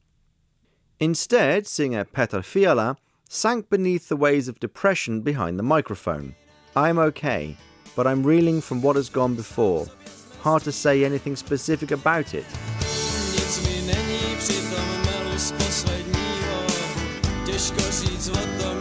[0.99, 2.97] Instead, singer Petr Fiala
[3.29, 6.35] sank beneath the waves of depression behind the microphone.
[6.77, 7.57] I'm okay,
[7.97, 9.87] but I'm reeling from what has gone before.
[10.41, 12.47] Hard to say anything specific about it.
[17.79, 18.80] 少し積った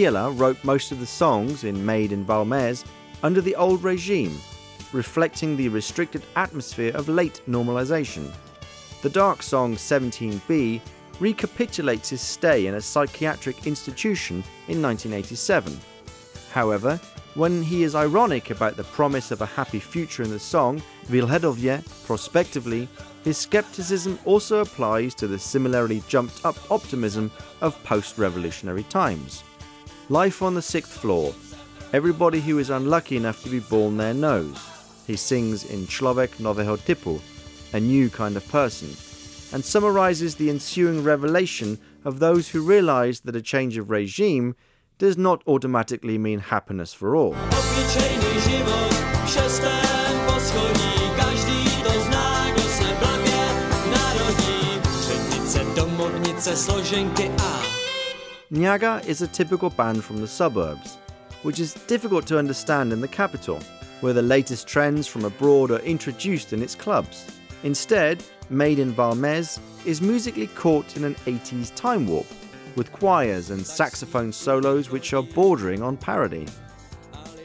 [0.00, 2.86] Fiala wrote most of the songs in Made in Valmez
[3.22, 4.34] under the old regime,
[4.94, 8.32] reflecting the restricted atmosphere of late normalization.
[9.02, 10.80] The dark song 17B
[11.20, 14.36] recapitulates his stay in a psychiatric institution
[14.68, 15.78] in 1987.
[16.54, 16.98] However,
[17.34, 21.84] when he is ironic about the promise of a happy future in the song Vilhedovye
[22.06, 22.88] prospectively,
[23.22, 29.44] his skepticism also applies to the similarly jumped up optimism of post revolutionary times.
[30.10, 31.32] Life on the sixth floor.
[31.92, 34.58] Everybody who is unlucky enough to be born there knows.
[35.06, 37.20] He sings in Človek Nového typu,
[37.72, 38.88] a new kind of person,
[39.52, 44.56] and summarizes the ensuing revelation of those who realize that a change of regime
[44.98, 47.36] does not automatically mean happiness for all.
[58.52, 60.98] Mňága is a typical band from the suburbs,
[61.44, 63.60] which is difficult to understand in the capital,
[64.00, 67.38] where the latest trends from abroad are introduced in its clubs.
[67.62, 72.26] Instead, Made in Valmez is musically caught in an 80s time warp,
[72.74, 76.48] with choirs and saxophone solos which are bordering on parody.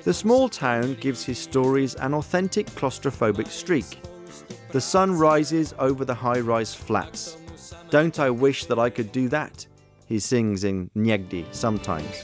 [0.05, 4.01] The small town gives his stories an authentic claustrophobic streak.
[4.71, 7.37] The sun rises over the high rise flats.
[7.91, 9.67] Don't I wish that I could do that?
[10.07, 12.21] He sings in Nyegdi sometimes.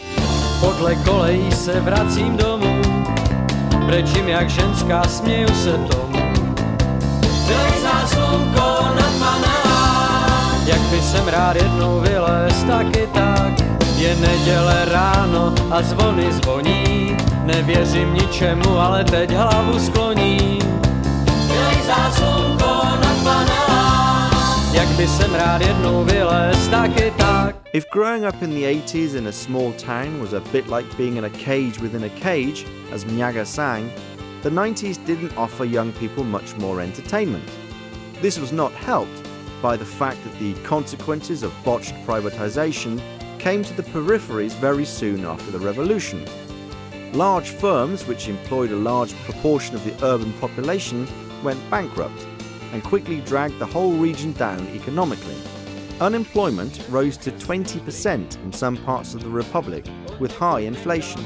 [0.60, 2.82] Podle kolejí se vracím domů,
[3.86, 6.20] brečím jak ženská, směju se tomu.
[7.48, 10.20] Vylejzá slunko nad Manelá,
[10.66, 13.54] jak by jsem rád jednou vylez, taky tak.
[13.98, 20.60] Je neděle ráno a zvony zvoní, nevěřím ničemu, ale teď hlavu skloní.
[21.48, 24.30] Vylejzá slunko nad Manelá,
[24.74, 27.11] jak by jsem rád jednou vylez, taky tak.
[27.74, 31.16] If growing up in the 80s in a small town was a bit like being
[31.16, 33.90] in a cage within a cage, as Mňága sang,
[34.42, 37.50] the 90s didn't offer young people much more entertainment.
[38.22, 39.26] This was not helped
[39.62, 43.02] by the fact that the consequences of botched privatization
[43.40, 46.26] came to the peripheries very soon after the revolution.
[47.14, 51.08] Large firms, which employed a large proportion of the urban population,
[51.42, 52.28] went bankrupt
[52.74, 55.38] and quickly dragged the whole region down economically.
[56.02, 59.86] Unemployment rose to 20% in some parts of the Republic,
[60.20, 61.22] with high inflation.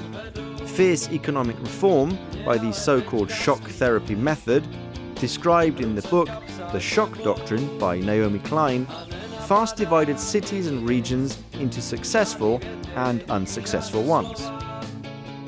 [0.67, 4.67] Fierce economic reform by the so called shock therapy method,
[5.15, 6.27] described in the book
[6.73, 8.85] The Shock Doctrine by Naomi Klein,
[9.47, 12.59] fast divided cities and regions into successful
[12.95, 14.41] and unsuccessful ones.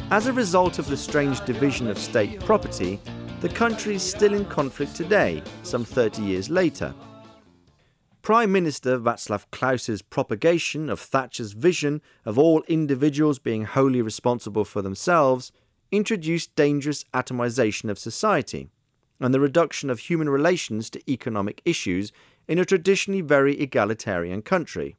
[0.10, 2.98] As a result of the strange division of state property,
[3.42, 6.94] the country is still in conflict today, some 30 years later.
[8.28, 14.82] Prime Minister Václav Klaus's propagation of Thatcher's vision of all individuals being wholly responsible for
[14.82, 15.54] themselves
[15.94, 18.68] introduced dangerous atomization of society
[19.22, 22.12] and the reduction of human relations to economic issues
[22.50, 24.98] in a traditionally very egalitarian country.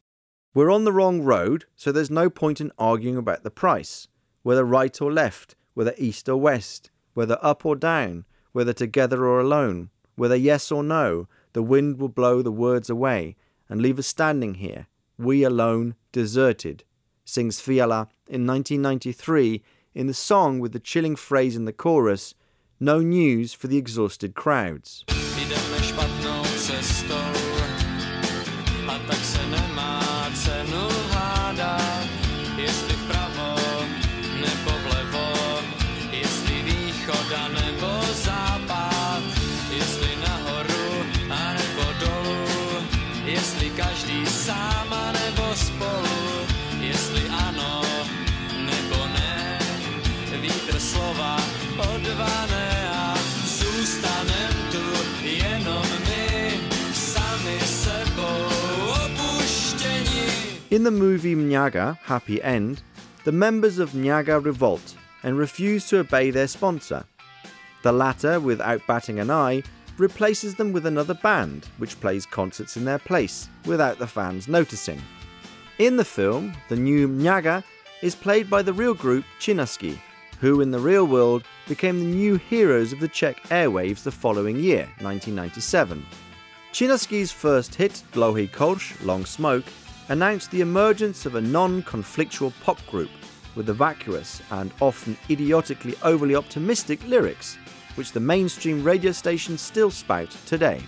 [0.54, 4.08] We're on the wrong road, so there's no point in arguing about the price,
[4.42, 9.38] whether right or left, whether east or west, whether up or down, whether together or
[9.38, 13.36] alone, whether yes or no, the wind will blow the words away
[13.68, 14.86] and leave us standing here,
[15.18, 16.84] we alone, deserted,
[17.24, 19.62] sings Fiala in 1993
[19.94, 22.34] in the song with the chilling phrase in the chorus,
[22.80, 25.04] No news for the exhausted crowds.
[60.70, 62.82] In the movie Mňága Happy End,
[63.24, 67.04] the members of Mňága revolt and refuse to obey their sponsor.
[67.82, 69.62] The latter, without batting an eye,
[69.96, 75.00] replaces them with another band, which plays concerts in their place, without the fans noticing.
[75.78, 77.64] In the film, the new Mňága
[78.02, 79.98] is played by the real group Chinaski,
[80.38, 84.56] who in the real world became the new heroes of the Czech airwaves the following
[84.56, 86.04] year, 1997.
[86.74, 89.64] Chinaski's first hit, Dlouhý Kouř, Long Smoke,
[90.08, 93.10] announced the emergence of a non conflictual pop group
[93.54, 97.56] with the vacuous and often idiotically overly optimistic lyrics,
[97.96, 100.80] which the mainstream radio stations still spout today.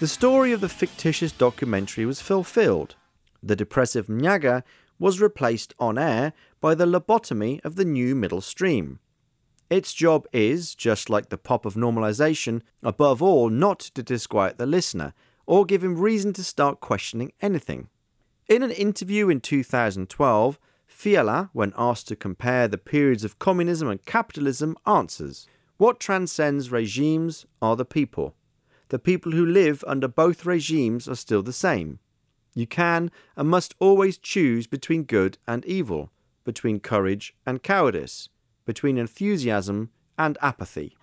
[0.00, 2.96] The story of the fictitious documentary was fulfilled.
[3.42, 4.62] The depressive Mňága
[4.98, 8.98] was replaced on air by the lobotomy of the new middle stream.
[9.70, 14.66] Its job is, just like the pop of normalization, above all not to disquiet the
[14.66, 15.14] listener
[15.46, 17.88] or give him reason to start questioning anything.
[18.48, 24.04] In an interview in 2012, Fiala, when asked to compare the periods of communism and
[24.04, 28.34] capitalism, answers What transcends regimes are the people.
[28.88, 31.98] The people who live under both regimes are still the same.
[32.54, 36.12] You can and must always choose between good and evil,
[36.44, 38.28] between courage and cowardice,
[38.64, 40.96] between enthusiasm and apathy.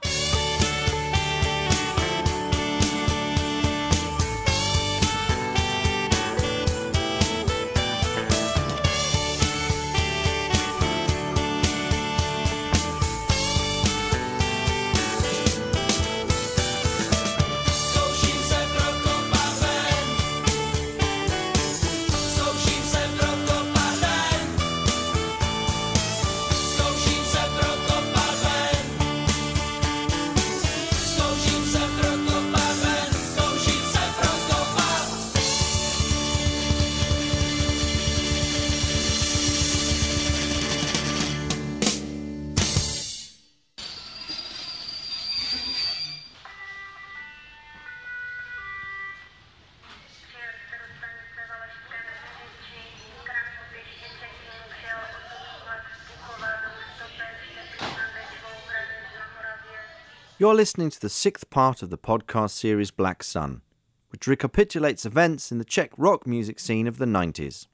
[60.41, 63.61] You're listening to the sixth part of the podcast series Black Sun,
[64.09, 67.67] which recapitulates events in the Czech rock music scene of the 90s.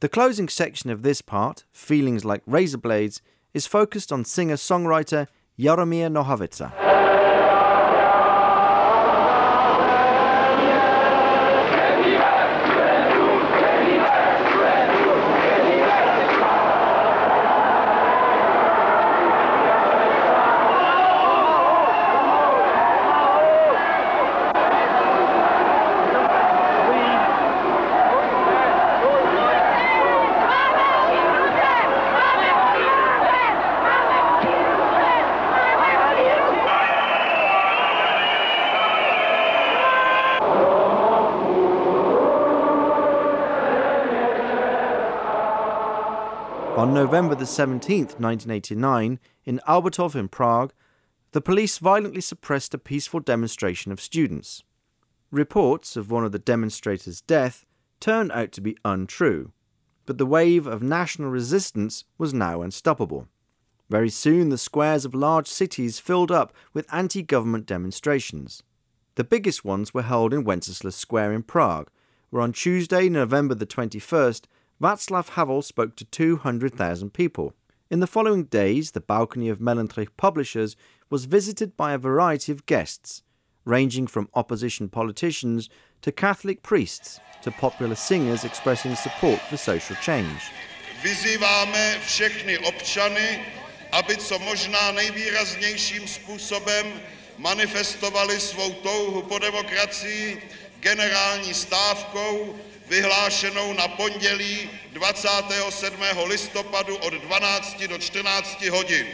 [0.00, 3.20] The closing section of this part, Feelings Like Razor Blades,
[3.52, 5.26] is focused on singer songwriter
[5.58, 6.72] Jaromír Nohavica.
[46.76, 50.72] On November the 17th, 1989, in Albertov in Prague,
[51.30, 54.64] the police violently suppressed a peaceful demonstration of students.
[55.30, 57.64] Reports of one of the demonstrators' death
[58.00, 59.52] turned out to be untrue,
[60.06, 63.28] but the wave of national resistance was now unstoppable.
[63.88, 68.64] Very soon, the squares of large cities filled up with anti government demonstrations.
[69.14, 71.92] The biggest ones were held in Wenceslas Square in Prague,
[72.30, 74.46] where on Tuesday, November the 21st,
[74.84, 77.54] Václav Havel spoke to 200,000 people.
[77.90, 80.76] In the following days, the balcony of Melantrich Publishers
[81.08, 83.22] was visited by a variety of guests,
[83.64, 85.70] ranging from opposition politicians
[86.02, 90.52] to Catholic priests to popular singers expressing support for social change.
[91.02, 93.40] Vyzýváme všechny občany,
[93.92, 97.00] aby co možná nejvýraznějším způsobem
[97.38, 100.42] manifestovali svou touhu po demokracii
[100.80, 102.54] generální stávkou
[102.88, 106.02] vyhlášenou na pondělí 27.
[106.26, 109.06] listopadu od 12 do 14 hodin.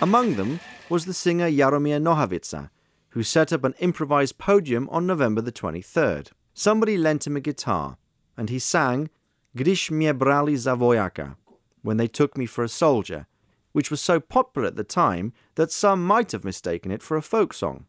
[0.00, 2.70] Among them was the singer Jaromír Nohavica,
[3.14, 6.32] who set up an improvised podium on November the 23rd.
[6.54, 7.96] Somebody lent him a guitar,
[8.36, 9.08] and he sang
[9.56, 11.36] Když mě brali za vojaka,
[11.82, 13.26] when they took me for a soldier,
[13.72, 17.22] which was so popular at the time that some might have mistaken it for a
[17.22, 17.86] folk song.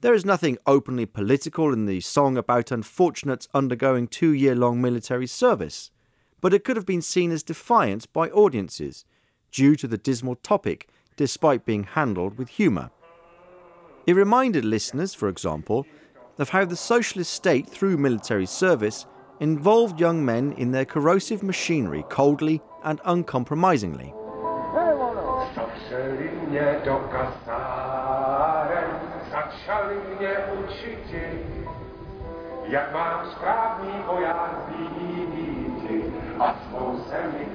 [0.00, 5.26] There is nothing openly political in the song about unfortunates undergoing two year long military
[5.26, 5.90] service,
[6.40, 9.04] but it could have been seen as defiance by audiences
[9.50, 12.90] due to the dismal topic despite being handled with humour.
[14.06, 15.84] It reminded listeners, for example,
[16.38, 19.04] of how the socialist state, through military service,
[19.40, 24.14] involved young men in their corrosive machinery coldly and uncompromisingly.
[32.68, 34.68] Jak mám správný voják
[36.38, 37.48] a svou zemi.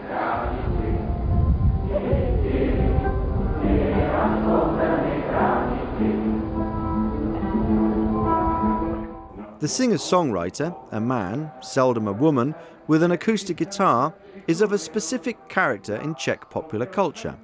[9.59, 12.53] The singer songwriter, a man, seldom a woman,
[12.87, 14.13] with an acoustic guitar,
[14.47, 17.35] is of a specific character in Czech popular culture.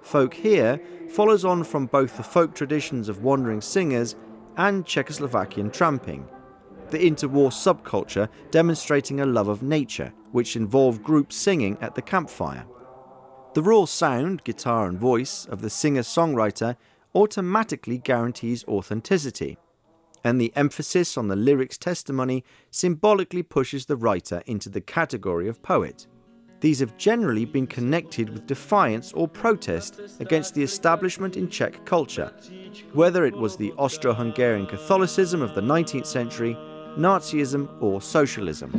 [0.00, 4.16] Folk here follows on from both the folk traditions of wandering singers
[4.56, 6.26] and Czechoslovakian tramping,
[6.92, 12.64] the interwar subculture demonstrating a love of nature, which involved groups singing at the campfire.
[13.54, 16.76] The raw sound, guitar, and voice of the singer songwriter
[17.14, 19.58] automatically guarantees authenticity
[20.24, 25.62] and the emphasis on the lyric's testimony symbolically pushes the writer into the category of
[25.62, 26.06] poet.
[26.60, 32.32] These have generally been connected with defiance or protest against the establishment in Czech culture,
[32.92, 36.56] whether it was the Austro Hungarian Catholicism of the 19th century,
[36.96, 38.70] Nazism, or socialism.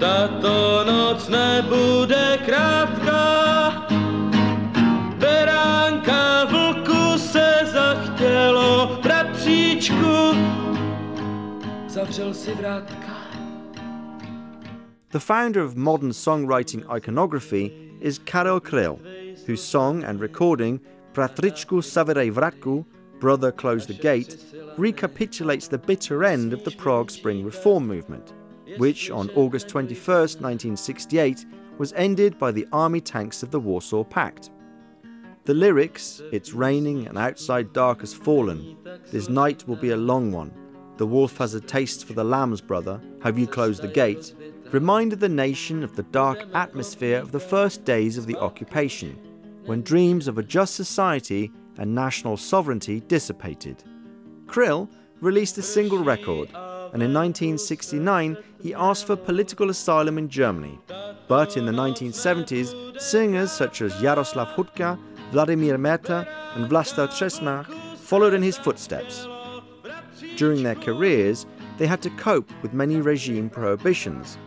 [0.00, 3.40] Tato noc nebude krátká,
[12.00, 13.10] zavřel si vrátka.
[15.12, 18.98] The founder of modern songwriting iconography is Karel Kryl,
[19.46, 20.80] whose song and recording
[21.14, 22.84] Bratříčku Zavírej Vrátka,
[23.20, 24.36] Brother Close the Gate,
[24.78, 28.32] recapitulates the bitter end of the Prague Spring Reform movement,
[28.78, 29.96] which on August 21,
[30.40, 31.46] 1968,
[31.78, 34.50] was ended by the army tanks of the Warsaw Pact.
[35.44, 38.76] The lyrics, It's raining and outside dark has fallen,
[39.10, 40.52] this night will be a long one,
[40.96, 44.34] the wolf has a taste for the lamb's brother, have you closed the gate,
[44.70, 49.18] reminded the nation of the dark atmosphere of the first days of the occupation,
[49.70, 53.84] when dreams of a just society and national sovereignty dissipated.
[54.46, 54.88] Kryl
[55.20, 56.48] released a single record,
[56.92, 60.76] and in 1969 he asked for political asylum in Germany.
[61.28, 64.98] But in the 1970s, singers such as Jaroslav Hutka,
[65.30, 69.28] Vladimir Merta, and Vlasta Třesňák followed in his footsteps
[70.40, 71.46] during their careers,
[71.78, 74.38] they had to cope with many regime prohibitions,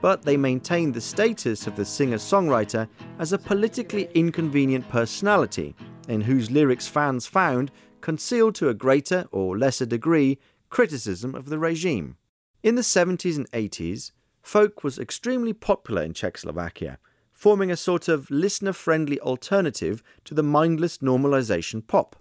[0.00, 2.88] but they maintained the status of the singer songwriter
[3.18, 5.74] as a politically inconvenient personality,
[6.08, 7.70] in whose lyrics fans found,
[8.00, 10.38] concealed to a greater or lesser degree,
[10.70, 12.16] criticism of the regime.
[12.62, 16.98] In the 70s and 80s, folk was extremely popular in Czechoslovakia,
[17.32, 22.19] forming a sort of listener friendly alternative to the mindless normalization pop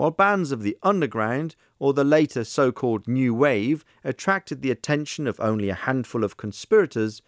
[0.00, 5.26] while bands of the underground or the later so called New Wave attracted the attention
[5.26, 7.20] of only a handful of conspirators,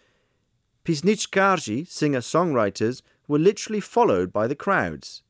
[0.83, 5.21] Písničkáři singer songwriters, were literally followed by the crowds.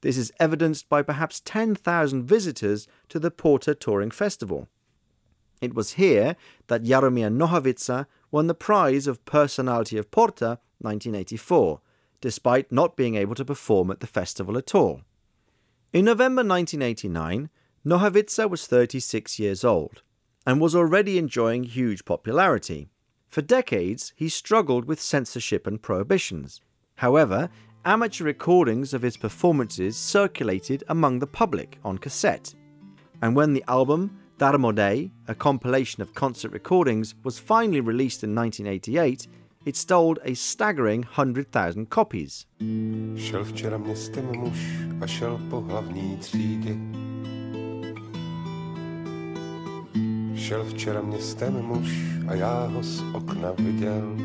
[0.00, 4.66] This is evidenced by perhaps 10,000 visitors to the Porta Touring Festival.
[5.60, 6.34] It was here
[6.66, 11.80] that Jaromír Nohavica won the prize of Personality of Porta 1984,
[12.20, 15.02] despite not being able to perform at the festival at all.
[15.92, 17.50] In November 1989,
[17.84, 20.00] Nohavica was 36 years old
[20.46, 22.88] and was already enjoying huge popularity.
[23.28, 26.62] For decades, he struggled with censorship and prohibitions.
[26.94, 27.50] However,
[27.84, 32.54] amateur recordings of his performances circulated among the public on cassette.
[33.20, 39.28] And when the album Darmoděj, a compilation of concert recordings, was finally released in 1988,
[39.64, 42.46] it stole a staggering 100,000 copies.
[43.16, 44.58] Šel včera městem muž
[45.00, 46.76] a šel po hlavní třídě.
[50.34, 51.88] Šel včera městem muž
[52.28, 54.16] a já ho z okna viděl.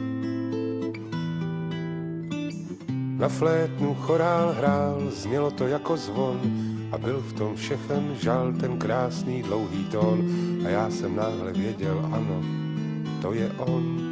[3.18, 6.42] Na flétnu chorál hrál, znělo to jako zvon
[6.92, 10.30] a byl v tom všechen žal ten krásný dlouhý tón
[10.66, 12.44] a já jsem náhle věděl, ano,
[13.22, 14.07] to je on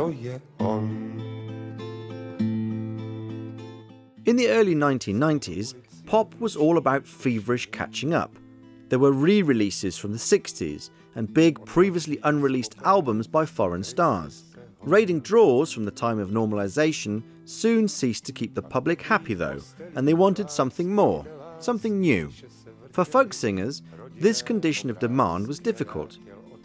[0.00, 1.20] to je on.
[4.24, 5.74] In the early 1990s,
[6.06, 8.30] pop was all about feverish catching up.
[8.88, 14.44] There were re releases from the 60s and big, previously unreleased albums by foreign stars.
[14.82, 19.60] Raiding draws from the time of normalisation soon ceased to keep the public happy, though,
[19.94, 21.26] and they wanted something more,
[21.58, 22.32] something new.
[22.92, 23.82] For folk singers,
[24.16, 26.18] this condition of demand was difficult.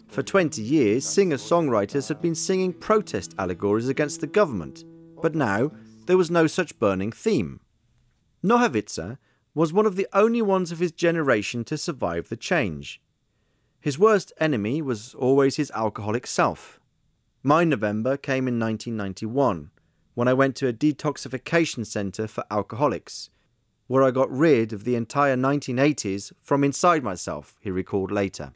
[0.08, 4.84] For 20 years, singer songwriters had been singing protest allegories against the government,
[5.20, 5.72] but now
[6.06, 7.60] there was no such burning theme.
[8.42, 9.18] Nohavica
[9.54, 13.00] was one of the only ones of his generation to survive the change.
[13.80, 16.80] His worst enemy was always his alcoholic self.
[17.42, 19.70] My November came in 1991
[20.14, 23.28] when I went to a detoxification centre for alcoholics,
[23.86, 28.50] where I got rid of the entire 1980s from inside myself, he recalled later.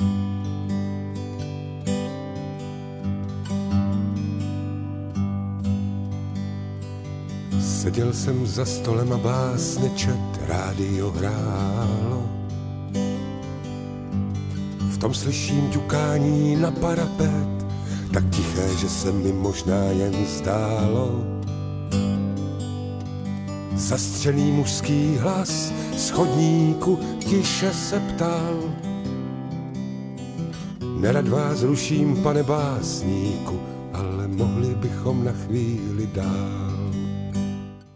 [7.81, 12.23] Seděl jsem za stolem a básny čet, rádio hrálo.
[14.91, 17.67] V tom slyším ťukání na parapet,
[18.13, 21.25] tak tiché, že se mi možná jen zdálo.
[23.75, 28.57] Zastřený mužský hlas z chodníku tiše se ptal.
[31.01, 33.61] Nerad vás ruším, pane básníku,
[33.93, 36.70] ale mohli bychom na chvíli dál.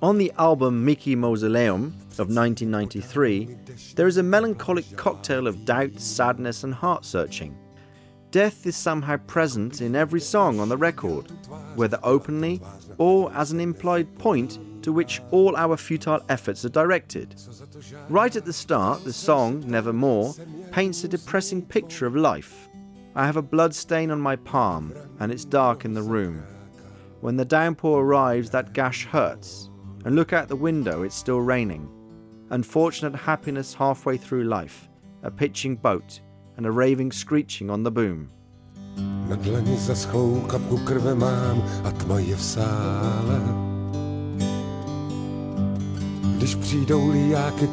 [0.05, 1.87] On the album Mikymauzoleum
[2.19, 3.57] of 1993,
[3.95, 7.57] there is a melancholic cocktail of doubt, sadness, and heart searching.
[8.31, 11.33] Death is somehow present in every song on the record,
[11.75, 12.61] whether openly
[12.99, 17.35] or as an implied point to which all our futile efforts are directed.
[18.11, 20.35] Right at the start, the song, Nevermore,
[20.71, 22.69] paints a depressing picture of life.
[23.15, 26.43] I have a blood stain on my palm, and it's dark in the room.
[27.23, 29.71] When the downpour arrives, that gash hurts,
[30.05, 31.89] and look out the window, it's still raining.
[32.51, 34.89] Unfortunate happiness halfway through life,
[35.23, 36.21] a pitching boat,
[36.57, 38.31] and a raving screeching on the boom.
[39.29, 39.77] Na dlani
[40.47, 40.79] kapku
[41.15, 41.91] mám a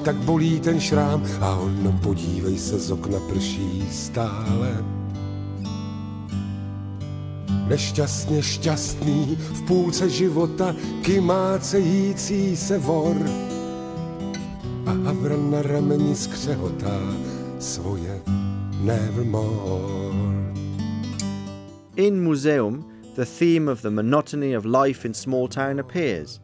[0.04, 1.60] tak bolí ten šrám a
[1.92, 5.01] podívej se z okna prší stále.
[7.72, 13.15] Nešťastně šťastný v půlce života kymácející se vor
[14.86, 16.99] a havra na rameni skřehotá
[17.59, 18.22] svoje
[18.82, 20.51] nevermore.
[21.95, 22.84] In Museum,
[23.15, 26.41] the theme of the monotony of life in small town appears.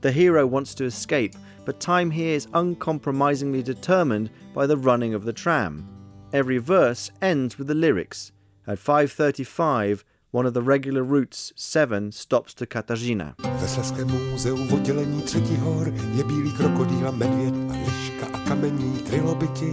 [0.00, 5.24] The hero wants to escape, but time here is uncompromisingly determined by the running of
[5.24, 5.86] the tram.
[6.32, 8.32] Every verse ends with the lyrics.
[8.66, 10.02] At 5:35,
[10.34, 13.34] one of the regular routes 7 stops to Katarzyna.
[13.38, 18.98] Ve muzeu v oddělení třetí hor je bílý krokodýl a medvěd a liška a kamení
[18.98, 19.72] trilobiti.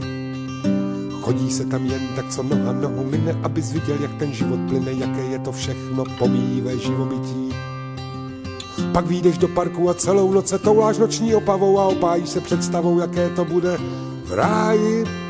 [1.21, 4.91] Chodí se tam jen tak, co noha nohu mine, abys viděl, jak ten život plyne,
[4.91, 7.49] jaké je to všechno pomíjivé živobytí.
[8.93, 12.99] Pak výjdeš do parku a celou noc se touláš noční opavou a opájíš se představou,
[12.99, 13.77] jaké to bude
[14.25, 15.20] v ráji.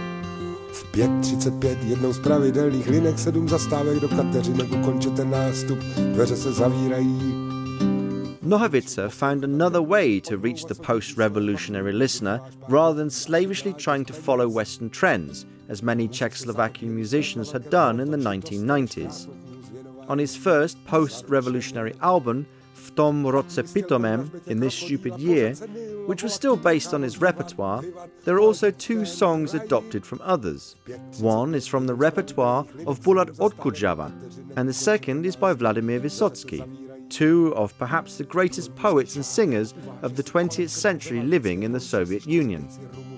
[0.92, 5.80] V 5.35 jednou z pravidelných linek sedm zastávek do Kateřinek ukončete nástup,
[6.14, 7.34] dveře se zavírají.
[8.42, 12.40] Nohavica found another way to reach the post revolutionary listener
[12.70, 18.12] rather than slavishly trying to follow Western trends, as many Czechoslovakian musicians had done in
[18.12, 19.28] the 1990s.
[20.08, 22.46] On his first post revolutionary album,
[22.82, 25.54] V tom roce pitomem, in this stupid year,
[26.08, 27.84] which was still based on his repertoire,
[28.24, 30.76] there are also two songs adopted from others.
[31.20, 34.12] One is from the repertoire of Bulat Okudzhava,
[34.58, 36.62] and the second is by Vladimir Vysotsky,
[37.10, 41.80] two of perhaps the greatest poets and singers of the 20th century living in the
[41.80, 42.68] Soviet Union.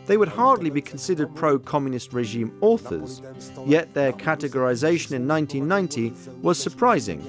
[0.05, 3.22] They would hardly be considered pro communist regime authors,
[3.66, 7.22] yet their categorization in 1990 was surprising.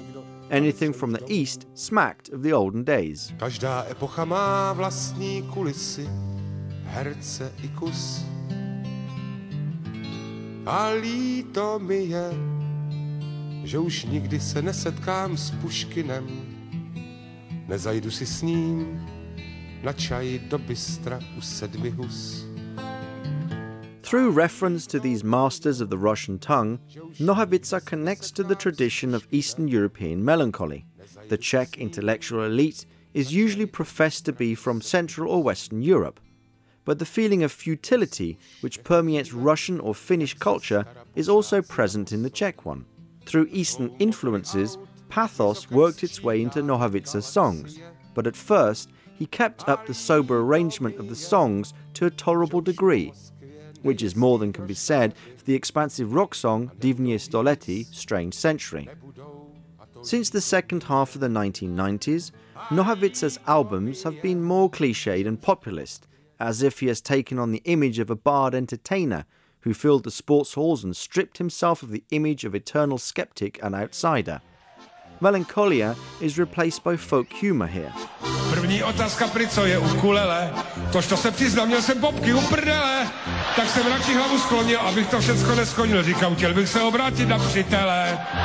[0.49, 3.33] Anything from the East smacked of the olden days.
[3.37, 6.09] Každá epocha má vlastní kulisy,
[6.83, 8.25] herce i kus.
[10.65, 12.29] A líto mi je,
[13.63, 16.27] že už nikdy se nesetkám s Puškinem.
[17.67, 19.05] Nezajdu si s ním
[19.83, 22.45] na čaj do bystra u sedmi hus.
[24.05, 26.77] Through reference to these masters of the Russian tongue,
[27.19, 30.85] Nohavica connects to the tradition of Eastern European melancholy.
[31.27, 32.85] The Czech intellectual elite
[33.15, 36.19] is usually professed to be from Central or Western Europe,
[36.85, 40.85] but the feeling of futility which permeates Russian or Finnish culture
[41.15, 42.85] is also present in the Czech one.
[43.25, 44.77] Through Eastern influences,
[45.09, 47.79] pathos worked its way into Nohavica's songs,
[48.13, 52.61] but at first he kept up the sober arrangement of the songs to a tolerable
[52.61, 53.11] degree,
[53.81, 58.33] which is more than can be said for the expansive rock song Divné Století, Strange
[58.33, 58.87] Century.
[60.01, 62.31] Since the second half of the 1990s,
[62.69, 66.07] Nohavica's albums have been more cliched and populist,
[66.39, 69.25] as if he has taken on the image of a bard entertainer
[69.61, 73.73] who filled the sports halls and stripped himself of the image of eternal skeptic and
[73.73, 74.41] outsider.
[75.21, 77.91] Melancholia is replaced by folk humour here.
[78.49, 80.53] První otázka pri co je ukulele.
[80.91, 83.07] Tož to se přiznám, měl jsem popky u prdele.
[83.55, 86.03] Tak jsem radši hlavu sklonil, abych to všecko neskonil.
[86.03, 88.19] Říkám, chtěl bych se obrátit na přítele.
[88.33, 88.43] Ha,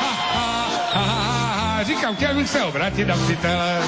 [0.00, 1.82] ha, ha, ha, ha.
[1.82, 3.82] Říkám, chtěl bych se obrátit na přítele.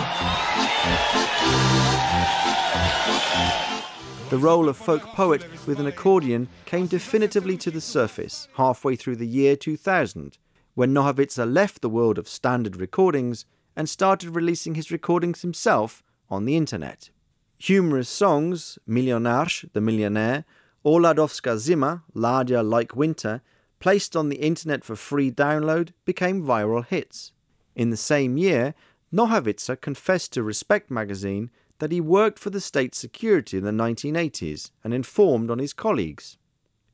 [4.30, 9.16] The role of folk poet with an accordion came definitively to the surface halfway through
[9.18, 10.38] the year 2000,
[10.80, 13.44] when Nohavica left the world of standard recordings
[13.76, 17.10] and started releasing his recordings himself on the internet.
[17.58, 20.46] Humorous songs, Milionář, the Millionaire,
[20.82, 23.42] or Ladovská Zima, Ladia Like Winter,
[23.78, 27.32] placed on the internet for free download, became viral hits.
[27.76, 28.72] In the same year,
[29.12, 34.70] Nohavica confessed to Respekt magazine that he worked for the state security in the 1980s
[34.82, 36.38] and informed on his colleagues.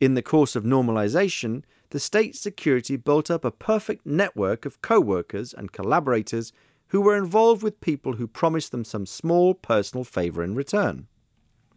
[0.01, 5.01] In the course of normalization, the state security built up a perfect network of co
[5.01, 6.53] workers and collaborators
[6.89, 11.09] who were involved with people who promised them some small personal favor in return.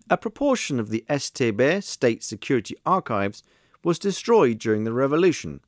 [0.10, 3.44] A proportion of the STB, State Security Archives,
[3.84, 5.62] was destroyed during the revolution,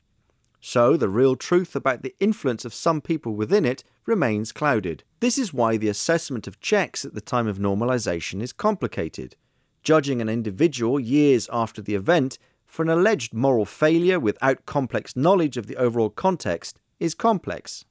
[0.61, 5.03] so the real truth about the influence of some people within it remains clouded.
[5.19, 9.35] This is why the assessment of Czechs at the time of normalization is complicated.
[9.83, 12.37] Judging an individual years after the event
[12.71, 17.83] for an alleged moral failure without complex knowledge of the overall context is complex.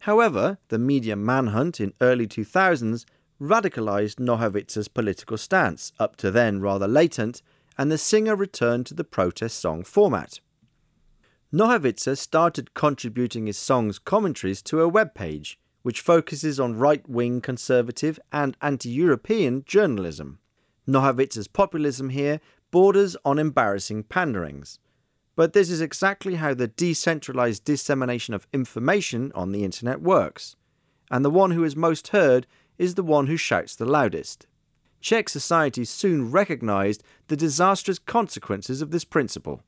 [0.00, 3.04] However, the media manhunt in early 2000s
[3.38, 7.42] radicalized Nohavica's political stance, up to then rather latent,
[7.76, 10.40] and the singer returned to the protest song format.
[11.52, 17.42] Nohavica started contributing his song's commentaries to a web page, which focuses on right wing
[17.42, 20.38] conservative and anti European journalism.
[20.88, 22.40] Nohavica's populism here
[22.70, 24.78] borders on embarrassing panderings.
[25.36, 30.56] But this is exactly how the decentralized dissemination of information on the internet works.
[31.10, 32.46] And the one who is most heard
[32.78, 34.46] is the one who shouts the loudest.
[35.00, 39.62] Czech society soon recognized the disastrous consequences of this principle.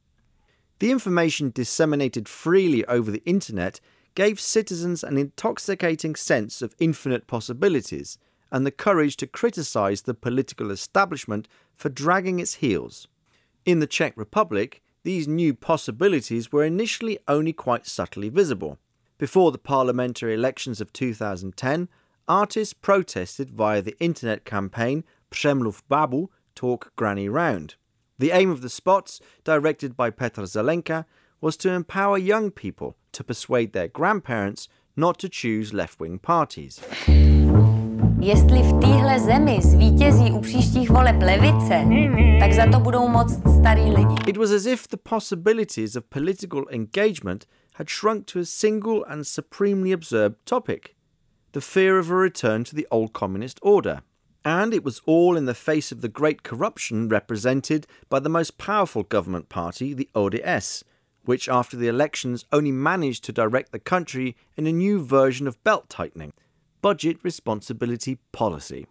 [0.78, 3.80] The information disseminated freely over the internet
[4.14, 8.18] gave citizens an intoxicating sense of infinite possibilities
[8.52, 13.08] and the courage to criticize the political establishment for dragging its heels.
[13.64, 18.78] In the Czech Republic, these new possibilities were initially only quite subtly visible.
[19.18, 21.88] Before the parliamentary elections of 2010,
[22.28, 27.74] artists protested via the internet campaign Přemluv Babu, Talk Granny Round.
[28.18, 31.06] The aim of the spots, directed by Petr Zelenka,
[31.40, 36.80] was to empower young people to persuade their grandparents not to choose left wing parties.
[38.22, 41.84] Jestli v téhle zemi zvítězí u příštích voleb levice,
[42.40, 44.14] tak za to budou moc starý lidi.
[44.26, 49.26] It was as if the possibilities of political engagement had shrunk to a single and
[49.26, 50.94] supremely absurd topic
[51.52, 53.98] the fear of a return to the old communist order.
[54.44, 58.56] And it was all in the face of the great corruption represented by the most
[58.56, 60.84] powerful government party, the ODS,
[61.24, 65.62] which after the elections only managed to direct the country in a new version of
[65.64, 66.32] belt tightening
[66.82, 68.86] budget responsibility policy.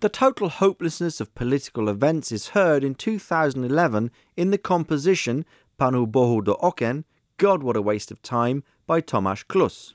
[0.00, 5.44] The total hopelessness of political events is heard in 2011 in the composition
[5.80, 7.04] Pánu Bohu do Oken,
[7.36, 9.94] God What a Waste of Time, by Tomáš Klus.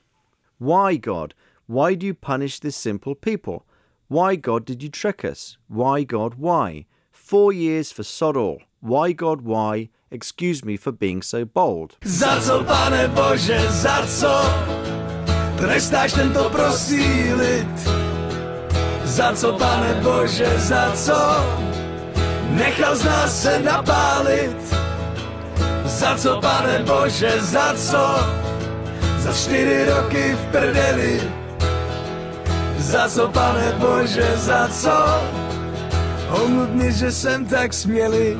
[0.58, 1.34] Why, God?
[1.66, 3.64] Why do you punish this simple people?
[4.08, 5.56] Why, God, did you trick us?
[5.68, 6.86] Why, God, why?
[7.12, 8.60] Four years for sod all.
[8.80, 9.88] Why, God, why?
[10.10, 11.96] Excuse me for being so bold.
[12.04, 14.83] Za co, Bože, za co?
[15.64, 17.72] Trestáš tento prostý lid.
[19.04, 21.16] Za co, pane Bože, za co?
[22.52, 24.60] Nechal z nás se napálit.
[25.84, 28.04] Za co, pane Bože, za co?
[29.18, 31.20] Za čtyři roky v prdeli.
[32.78, 34.96] Za co, pane Bože, za co?
[36.44, 38.36] Omluv mě, že jsem tak smělý.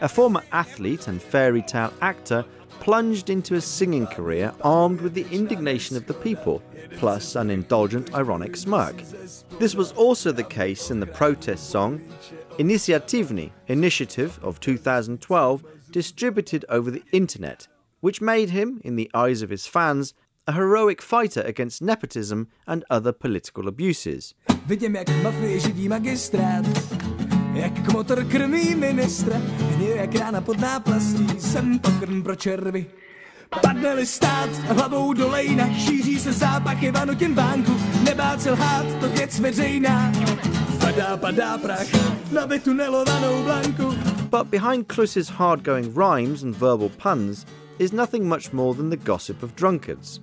[0.00, 2.44] A former athlete and fairy tale actor
[2.80, 6.62] plunged into a singing career armed with the indignation of the people,
[6.96, 9.02] plus an indulgent, ironic smirk.
[9.58, 12.00] This was also the case in the protest song
[12.58, 17.68] Initiativny, Initiative of 2012, distributed over the internet,
[18.00, 20.14] which made him, in the eyes of his fans,
[20.46, 24.34] a heroic fighter against nepotism and other political abuses.
[28.74, 29.36] Ministra
[29.96, 32.86] jak rána pod náplastí Jsem pokrm pro červy
[33.62, 36.32] Padne-li stát hlavou do lejna Šíří se
[37.34, 40.12] vánku Nebát se lhát, to věc veřejná
[40.80, 41.86] Padá, padá prach
[42.32, 43.94] na vytunelovanou blanku
[44.30, 47.46] But behind Klus's hard-going rhymes and verbal puns
[47.78, 50.20] is nothing much more than the gossip of drunkards.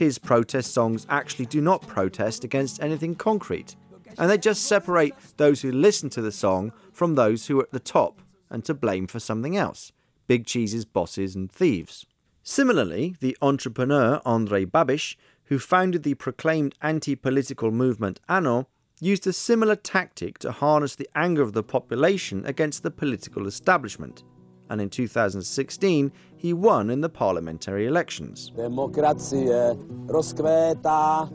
[0.00, 3.76] his protest songs actually do not protest against anything concrete,
[4.18, 7.70] and they just separate those who listen to the song from those who are at
[7.70, 9.92] the top and to blame for something else
[10.30, 12.06] big cheese's bosses and thieves.
[12.44, 18.68] Similarly, the entrepreneur Andrej Babiš, who founded the proclaimed anti political movement ANO,
[19.00, 24.22] used a similar tactic to harness the anger of the population against the political establishment.
[24.68, 28.52] And in 2016, he won in the parliamentary elections.
[28.56, 31.28] Demokracie rozkvétá,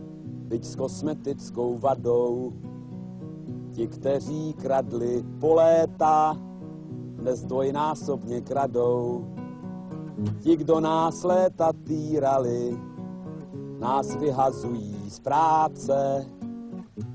[0.46, 2.54] byť s kosmetickou vadou.
[3.72, 6.38] Ti, kteří kradli po léta,
[7.16, 9.28] dnes dvojnásobně kradou.
[10.40, 12.78] Ti, kdo nás léta týrali,
[13.80, 16.26] nás vyhazují z práce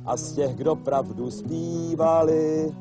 [0.05, 2.75] a z těch, kdo pravdu zpívali,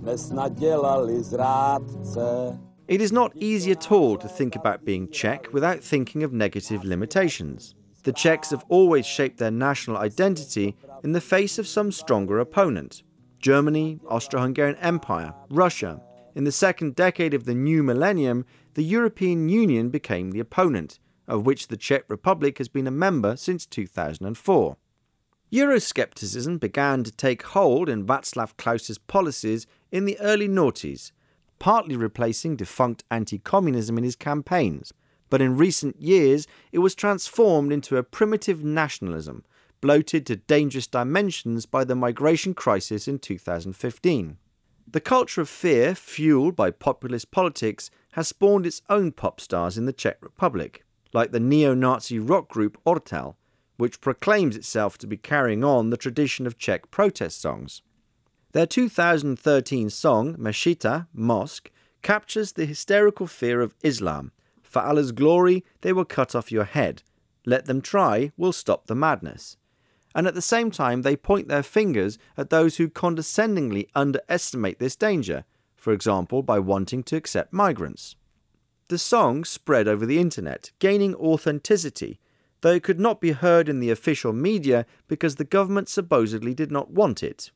[0.00, 2.58] dnes nadělali zrádce.
[2.88, 6.84] It is not easy at all to think about being Czech without thinking of negative
[6.84, 7.79] limitations.
[8.02, 13.02] The Czechs have always shaped their national identity in the face of some stronger opponent
[13.40, 16.02] Germany, Austro Hungarian Empire, Russia.
[16.34, 18.44] In the second decade of the new millennium,
[18.74, 23.36] the European Union became the opponent, of which the Czech Republic has been a member
[23.36, 24.76] since 2004.
[25.52, 31.12] Euroscepticism began to take hold in Václav Klaus's policies in the early noughties,
[31.58, 34.92] partly replacing defunct anti communism in his campaigns.
[35.30, 39.44] But in recent years, it was transformed into a primitive nationalism,
[39.80, 44.36] bloated to dangerous dimensions by the migration crisis in 2015.
[44.92, 49.86] The culture of fear, fueled by populist politics, has spawned its own pop stars in
[49.86, 53.36] the Czech Republic, like the neo Nazi rock group Ortel,
[53.76, 57.82] which proclaims itself to be carrying on the tradition of Czech protest songs.
[58.52, 61.70] Their 2013 song, Mešita, Mosque,
[62.02, 64.32] captures the hysterical fear of Islam.
[64.70, 67.02] For Allah's glory, they will cut off your head.
[67.44, 69.56] Let them try, we'll stop the madness.
[70.14, 74.94] And at the same time, they point their fingers at those who condescendingly underestimate this
[74.94, 75.44] danger,
[75.76, 78.14] for example, by wanting to accept migrants.
[78.88, 82.20] The song spread over the internet, gaining authenticity,
[82.60, 86.70] though it could not be heard in the official media because the government supposedly did
[86.70, 87.50] not want it.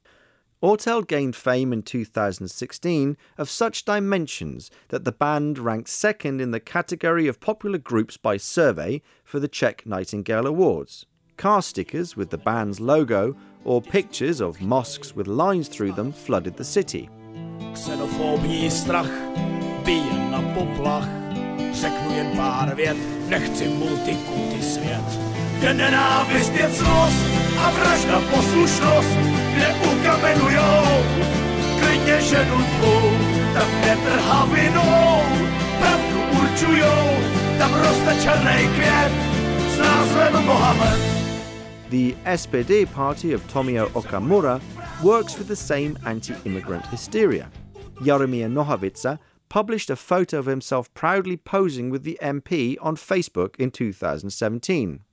[0.65, 6.59] Ortel gained fame in 2016 of such dimensions that the band ranked second in the
[6.59, 11.05] category of popular groups by survey for the Czech Nightingale Awards.
[11.37, 16.57] Car stickers with the band's logo or pictures of mosques with lines through them flooded
[16.57, 17.11] the city.
[21.75, 22.97] Řeknu jen pár vět,
[23.29, 23.69] nechci
[24.63, 25.34] svět.
[25.59, 27.25] Kde nenávist je cnost
[27.59, 29.19] a vražda poslušnost,
[29.55, 30.85] kde ukamenujou,
[31.81, 33.11] klidně ženu tvou,
[35.79, 37.05] pravdu určujou,
[37.59, 39.13] tam roste černý květ
[39.75, 41.15] s názvem Mohamed.
[41.91, 44.61] The SPD party of Tomio Okamura
[45.03, 47.51] works with the same anti immigrant hysteria.
[48.01, 53.71] Jaromír Nohavica published a photo of himself proudly posing with the MP on Facebook in
[53.71, 55.04] 2017.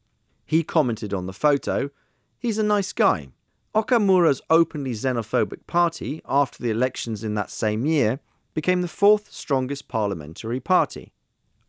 [0.51, 1.91] He commented on the photo,
[2.37, 3.29] He's a nice guy.
[3.73, 8.19] Okamura's openly xenophobic party, after the elections in that same year,
[8.53, 11.13] became the fourth strongest parliamentary party.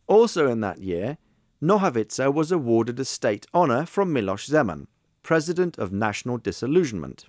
[0.05, 1.17] Also in that year,
[1.61, 4.87] Nohavica was awarded a state honour from Miloš Zeman,
[5.23, 7.27] president of National Disillusionment.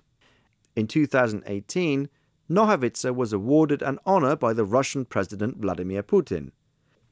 [0.75, 2.09] In 2018,
[2.49, 6.51] Nohavica was awarded an honour by the Russian President Vladimir Putin.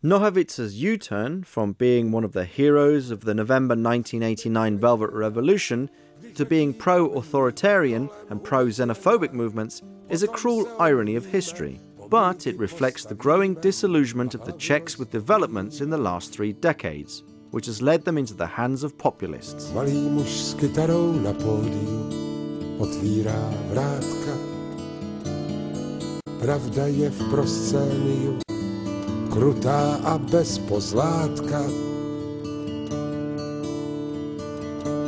[0.05, 5.89] Nohavica's U turn from being one of the heroes of the November 1989 Velvet Revolution
[6.35, 11.79] to being pro authoritarian and pro xenophobic movements is a cruel irony of history,
[12.09, 16.51] but it reflects the growing disillusionment of the Czechs with developments in the last three
[16.51, 19.71] decades, which has led them into the hands of populists.
[26.43, 28.42] Pravda je v proscéniu,
[29.33, 31.61] krutá a bez pozlátka.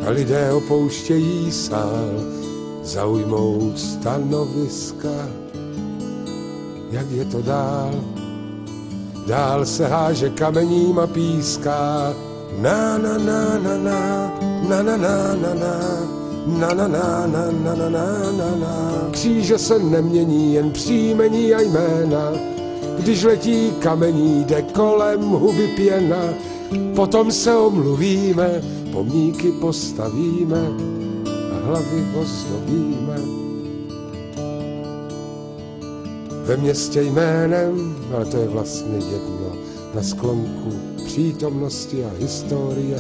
[0.07, 2.09] A lidé opouštějí sál,
[2.83, 5.29] zaujmout stanoviska.
[6.91, 7.93] Jak je to dál?
[9.27, 12.13] Dál se háže kamením a píská.
[12.61, 14.01] Na na na na na,
[14.69, 15.75] na na na na na.
[16.45, 19.09] Na na na na na na na na na.
[19.11, 22.54] Kříže se nemění, jen příjmení a jména.
[22.99, 26.33] Když letí kamení, jde kolem huby pěna.
[26.95, 30.67] Potom se omluvíme, pomníky postavíme
[31.51, 33.17] a hlavy ozdobíme.
[36.45, 39.55] Ve městě jménem, ale to je vlastně jedno,
[39.95, 40.73] na sklonku
[41.05, 42.99] přítomnosti a historie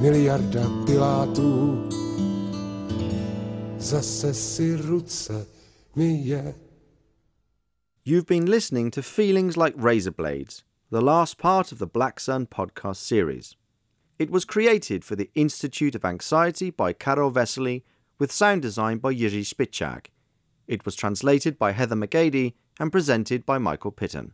[0.00, 1.78] miliarda pilátů.
[3.78, 5.46] Zase si ruce
[5.96, 6.54] myje.
[8.08, 12.46] You've been listening to Feelings Like Razor Blades, the last part of the Black Sun
[12.46, 13.54] podcast series.
[14.18, 17.82] It was created for the Institute of Anxiety by Karel Veselý
[18.18, 20.06] with sound design by Jiří Spichak.
[20.66, 24.32] It was translated by Heather McGady and presented by Michael Pitton.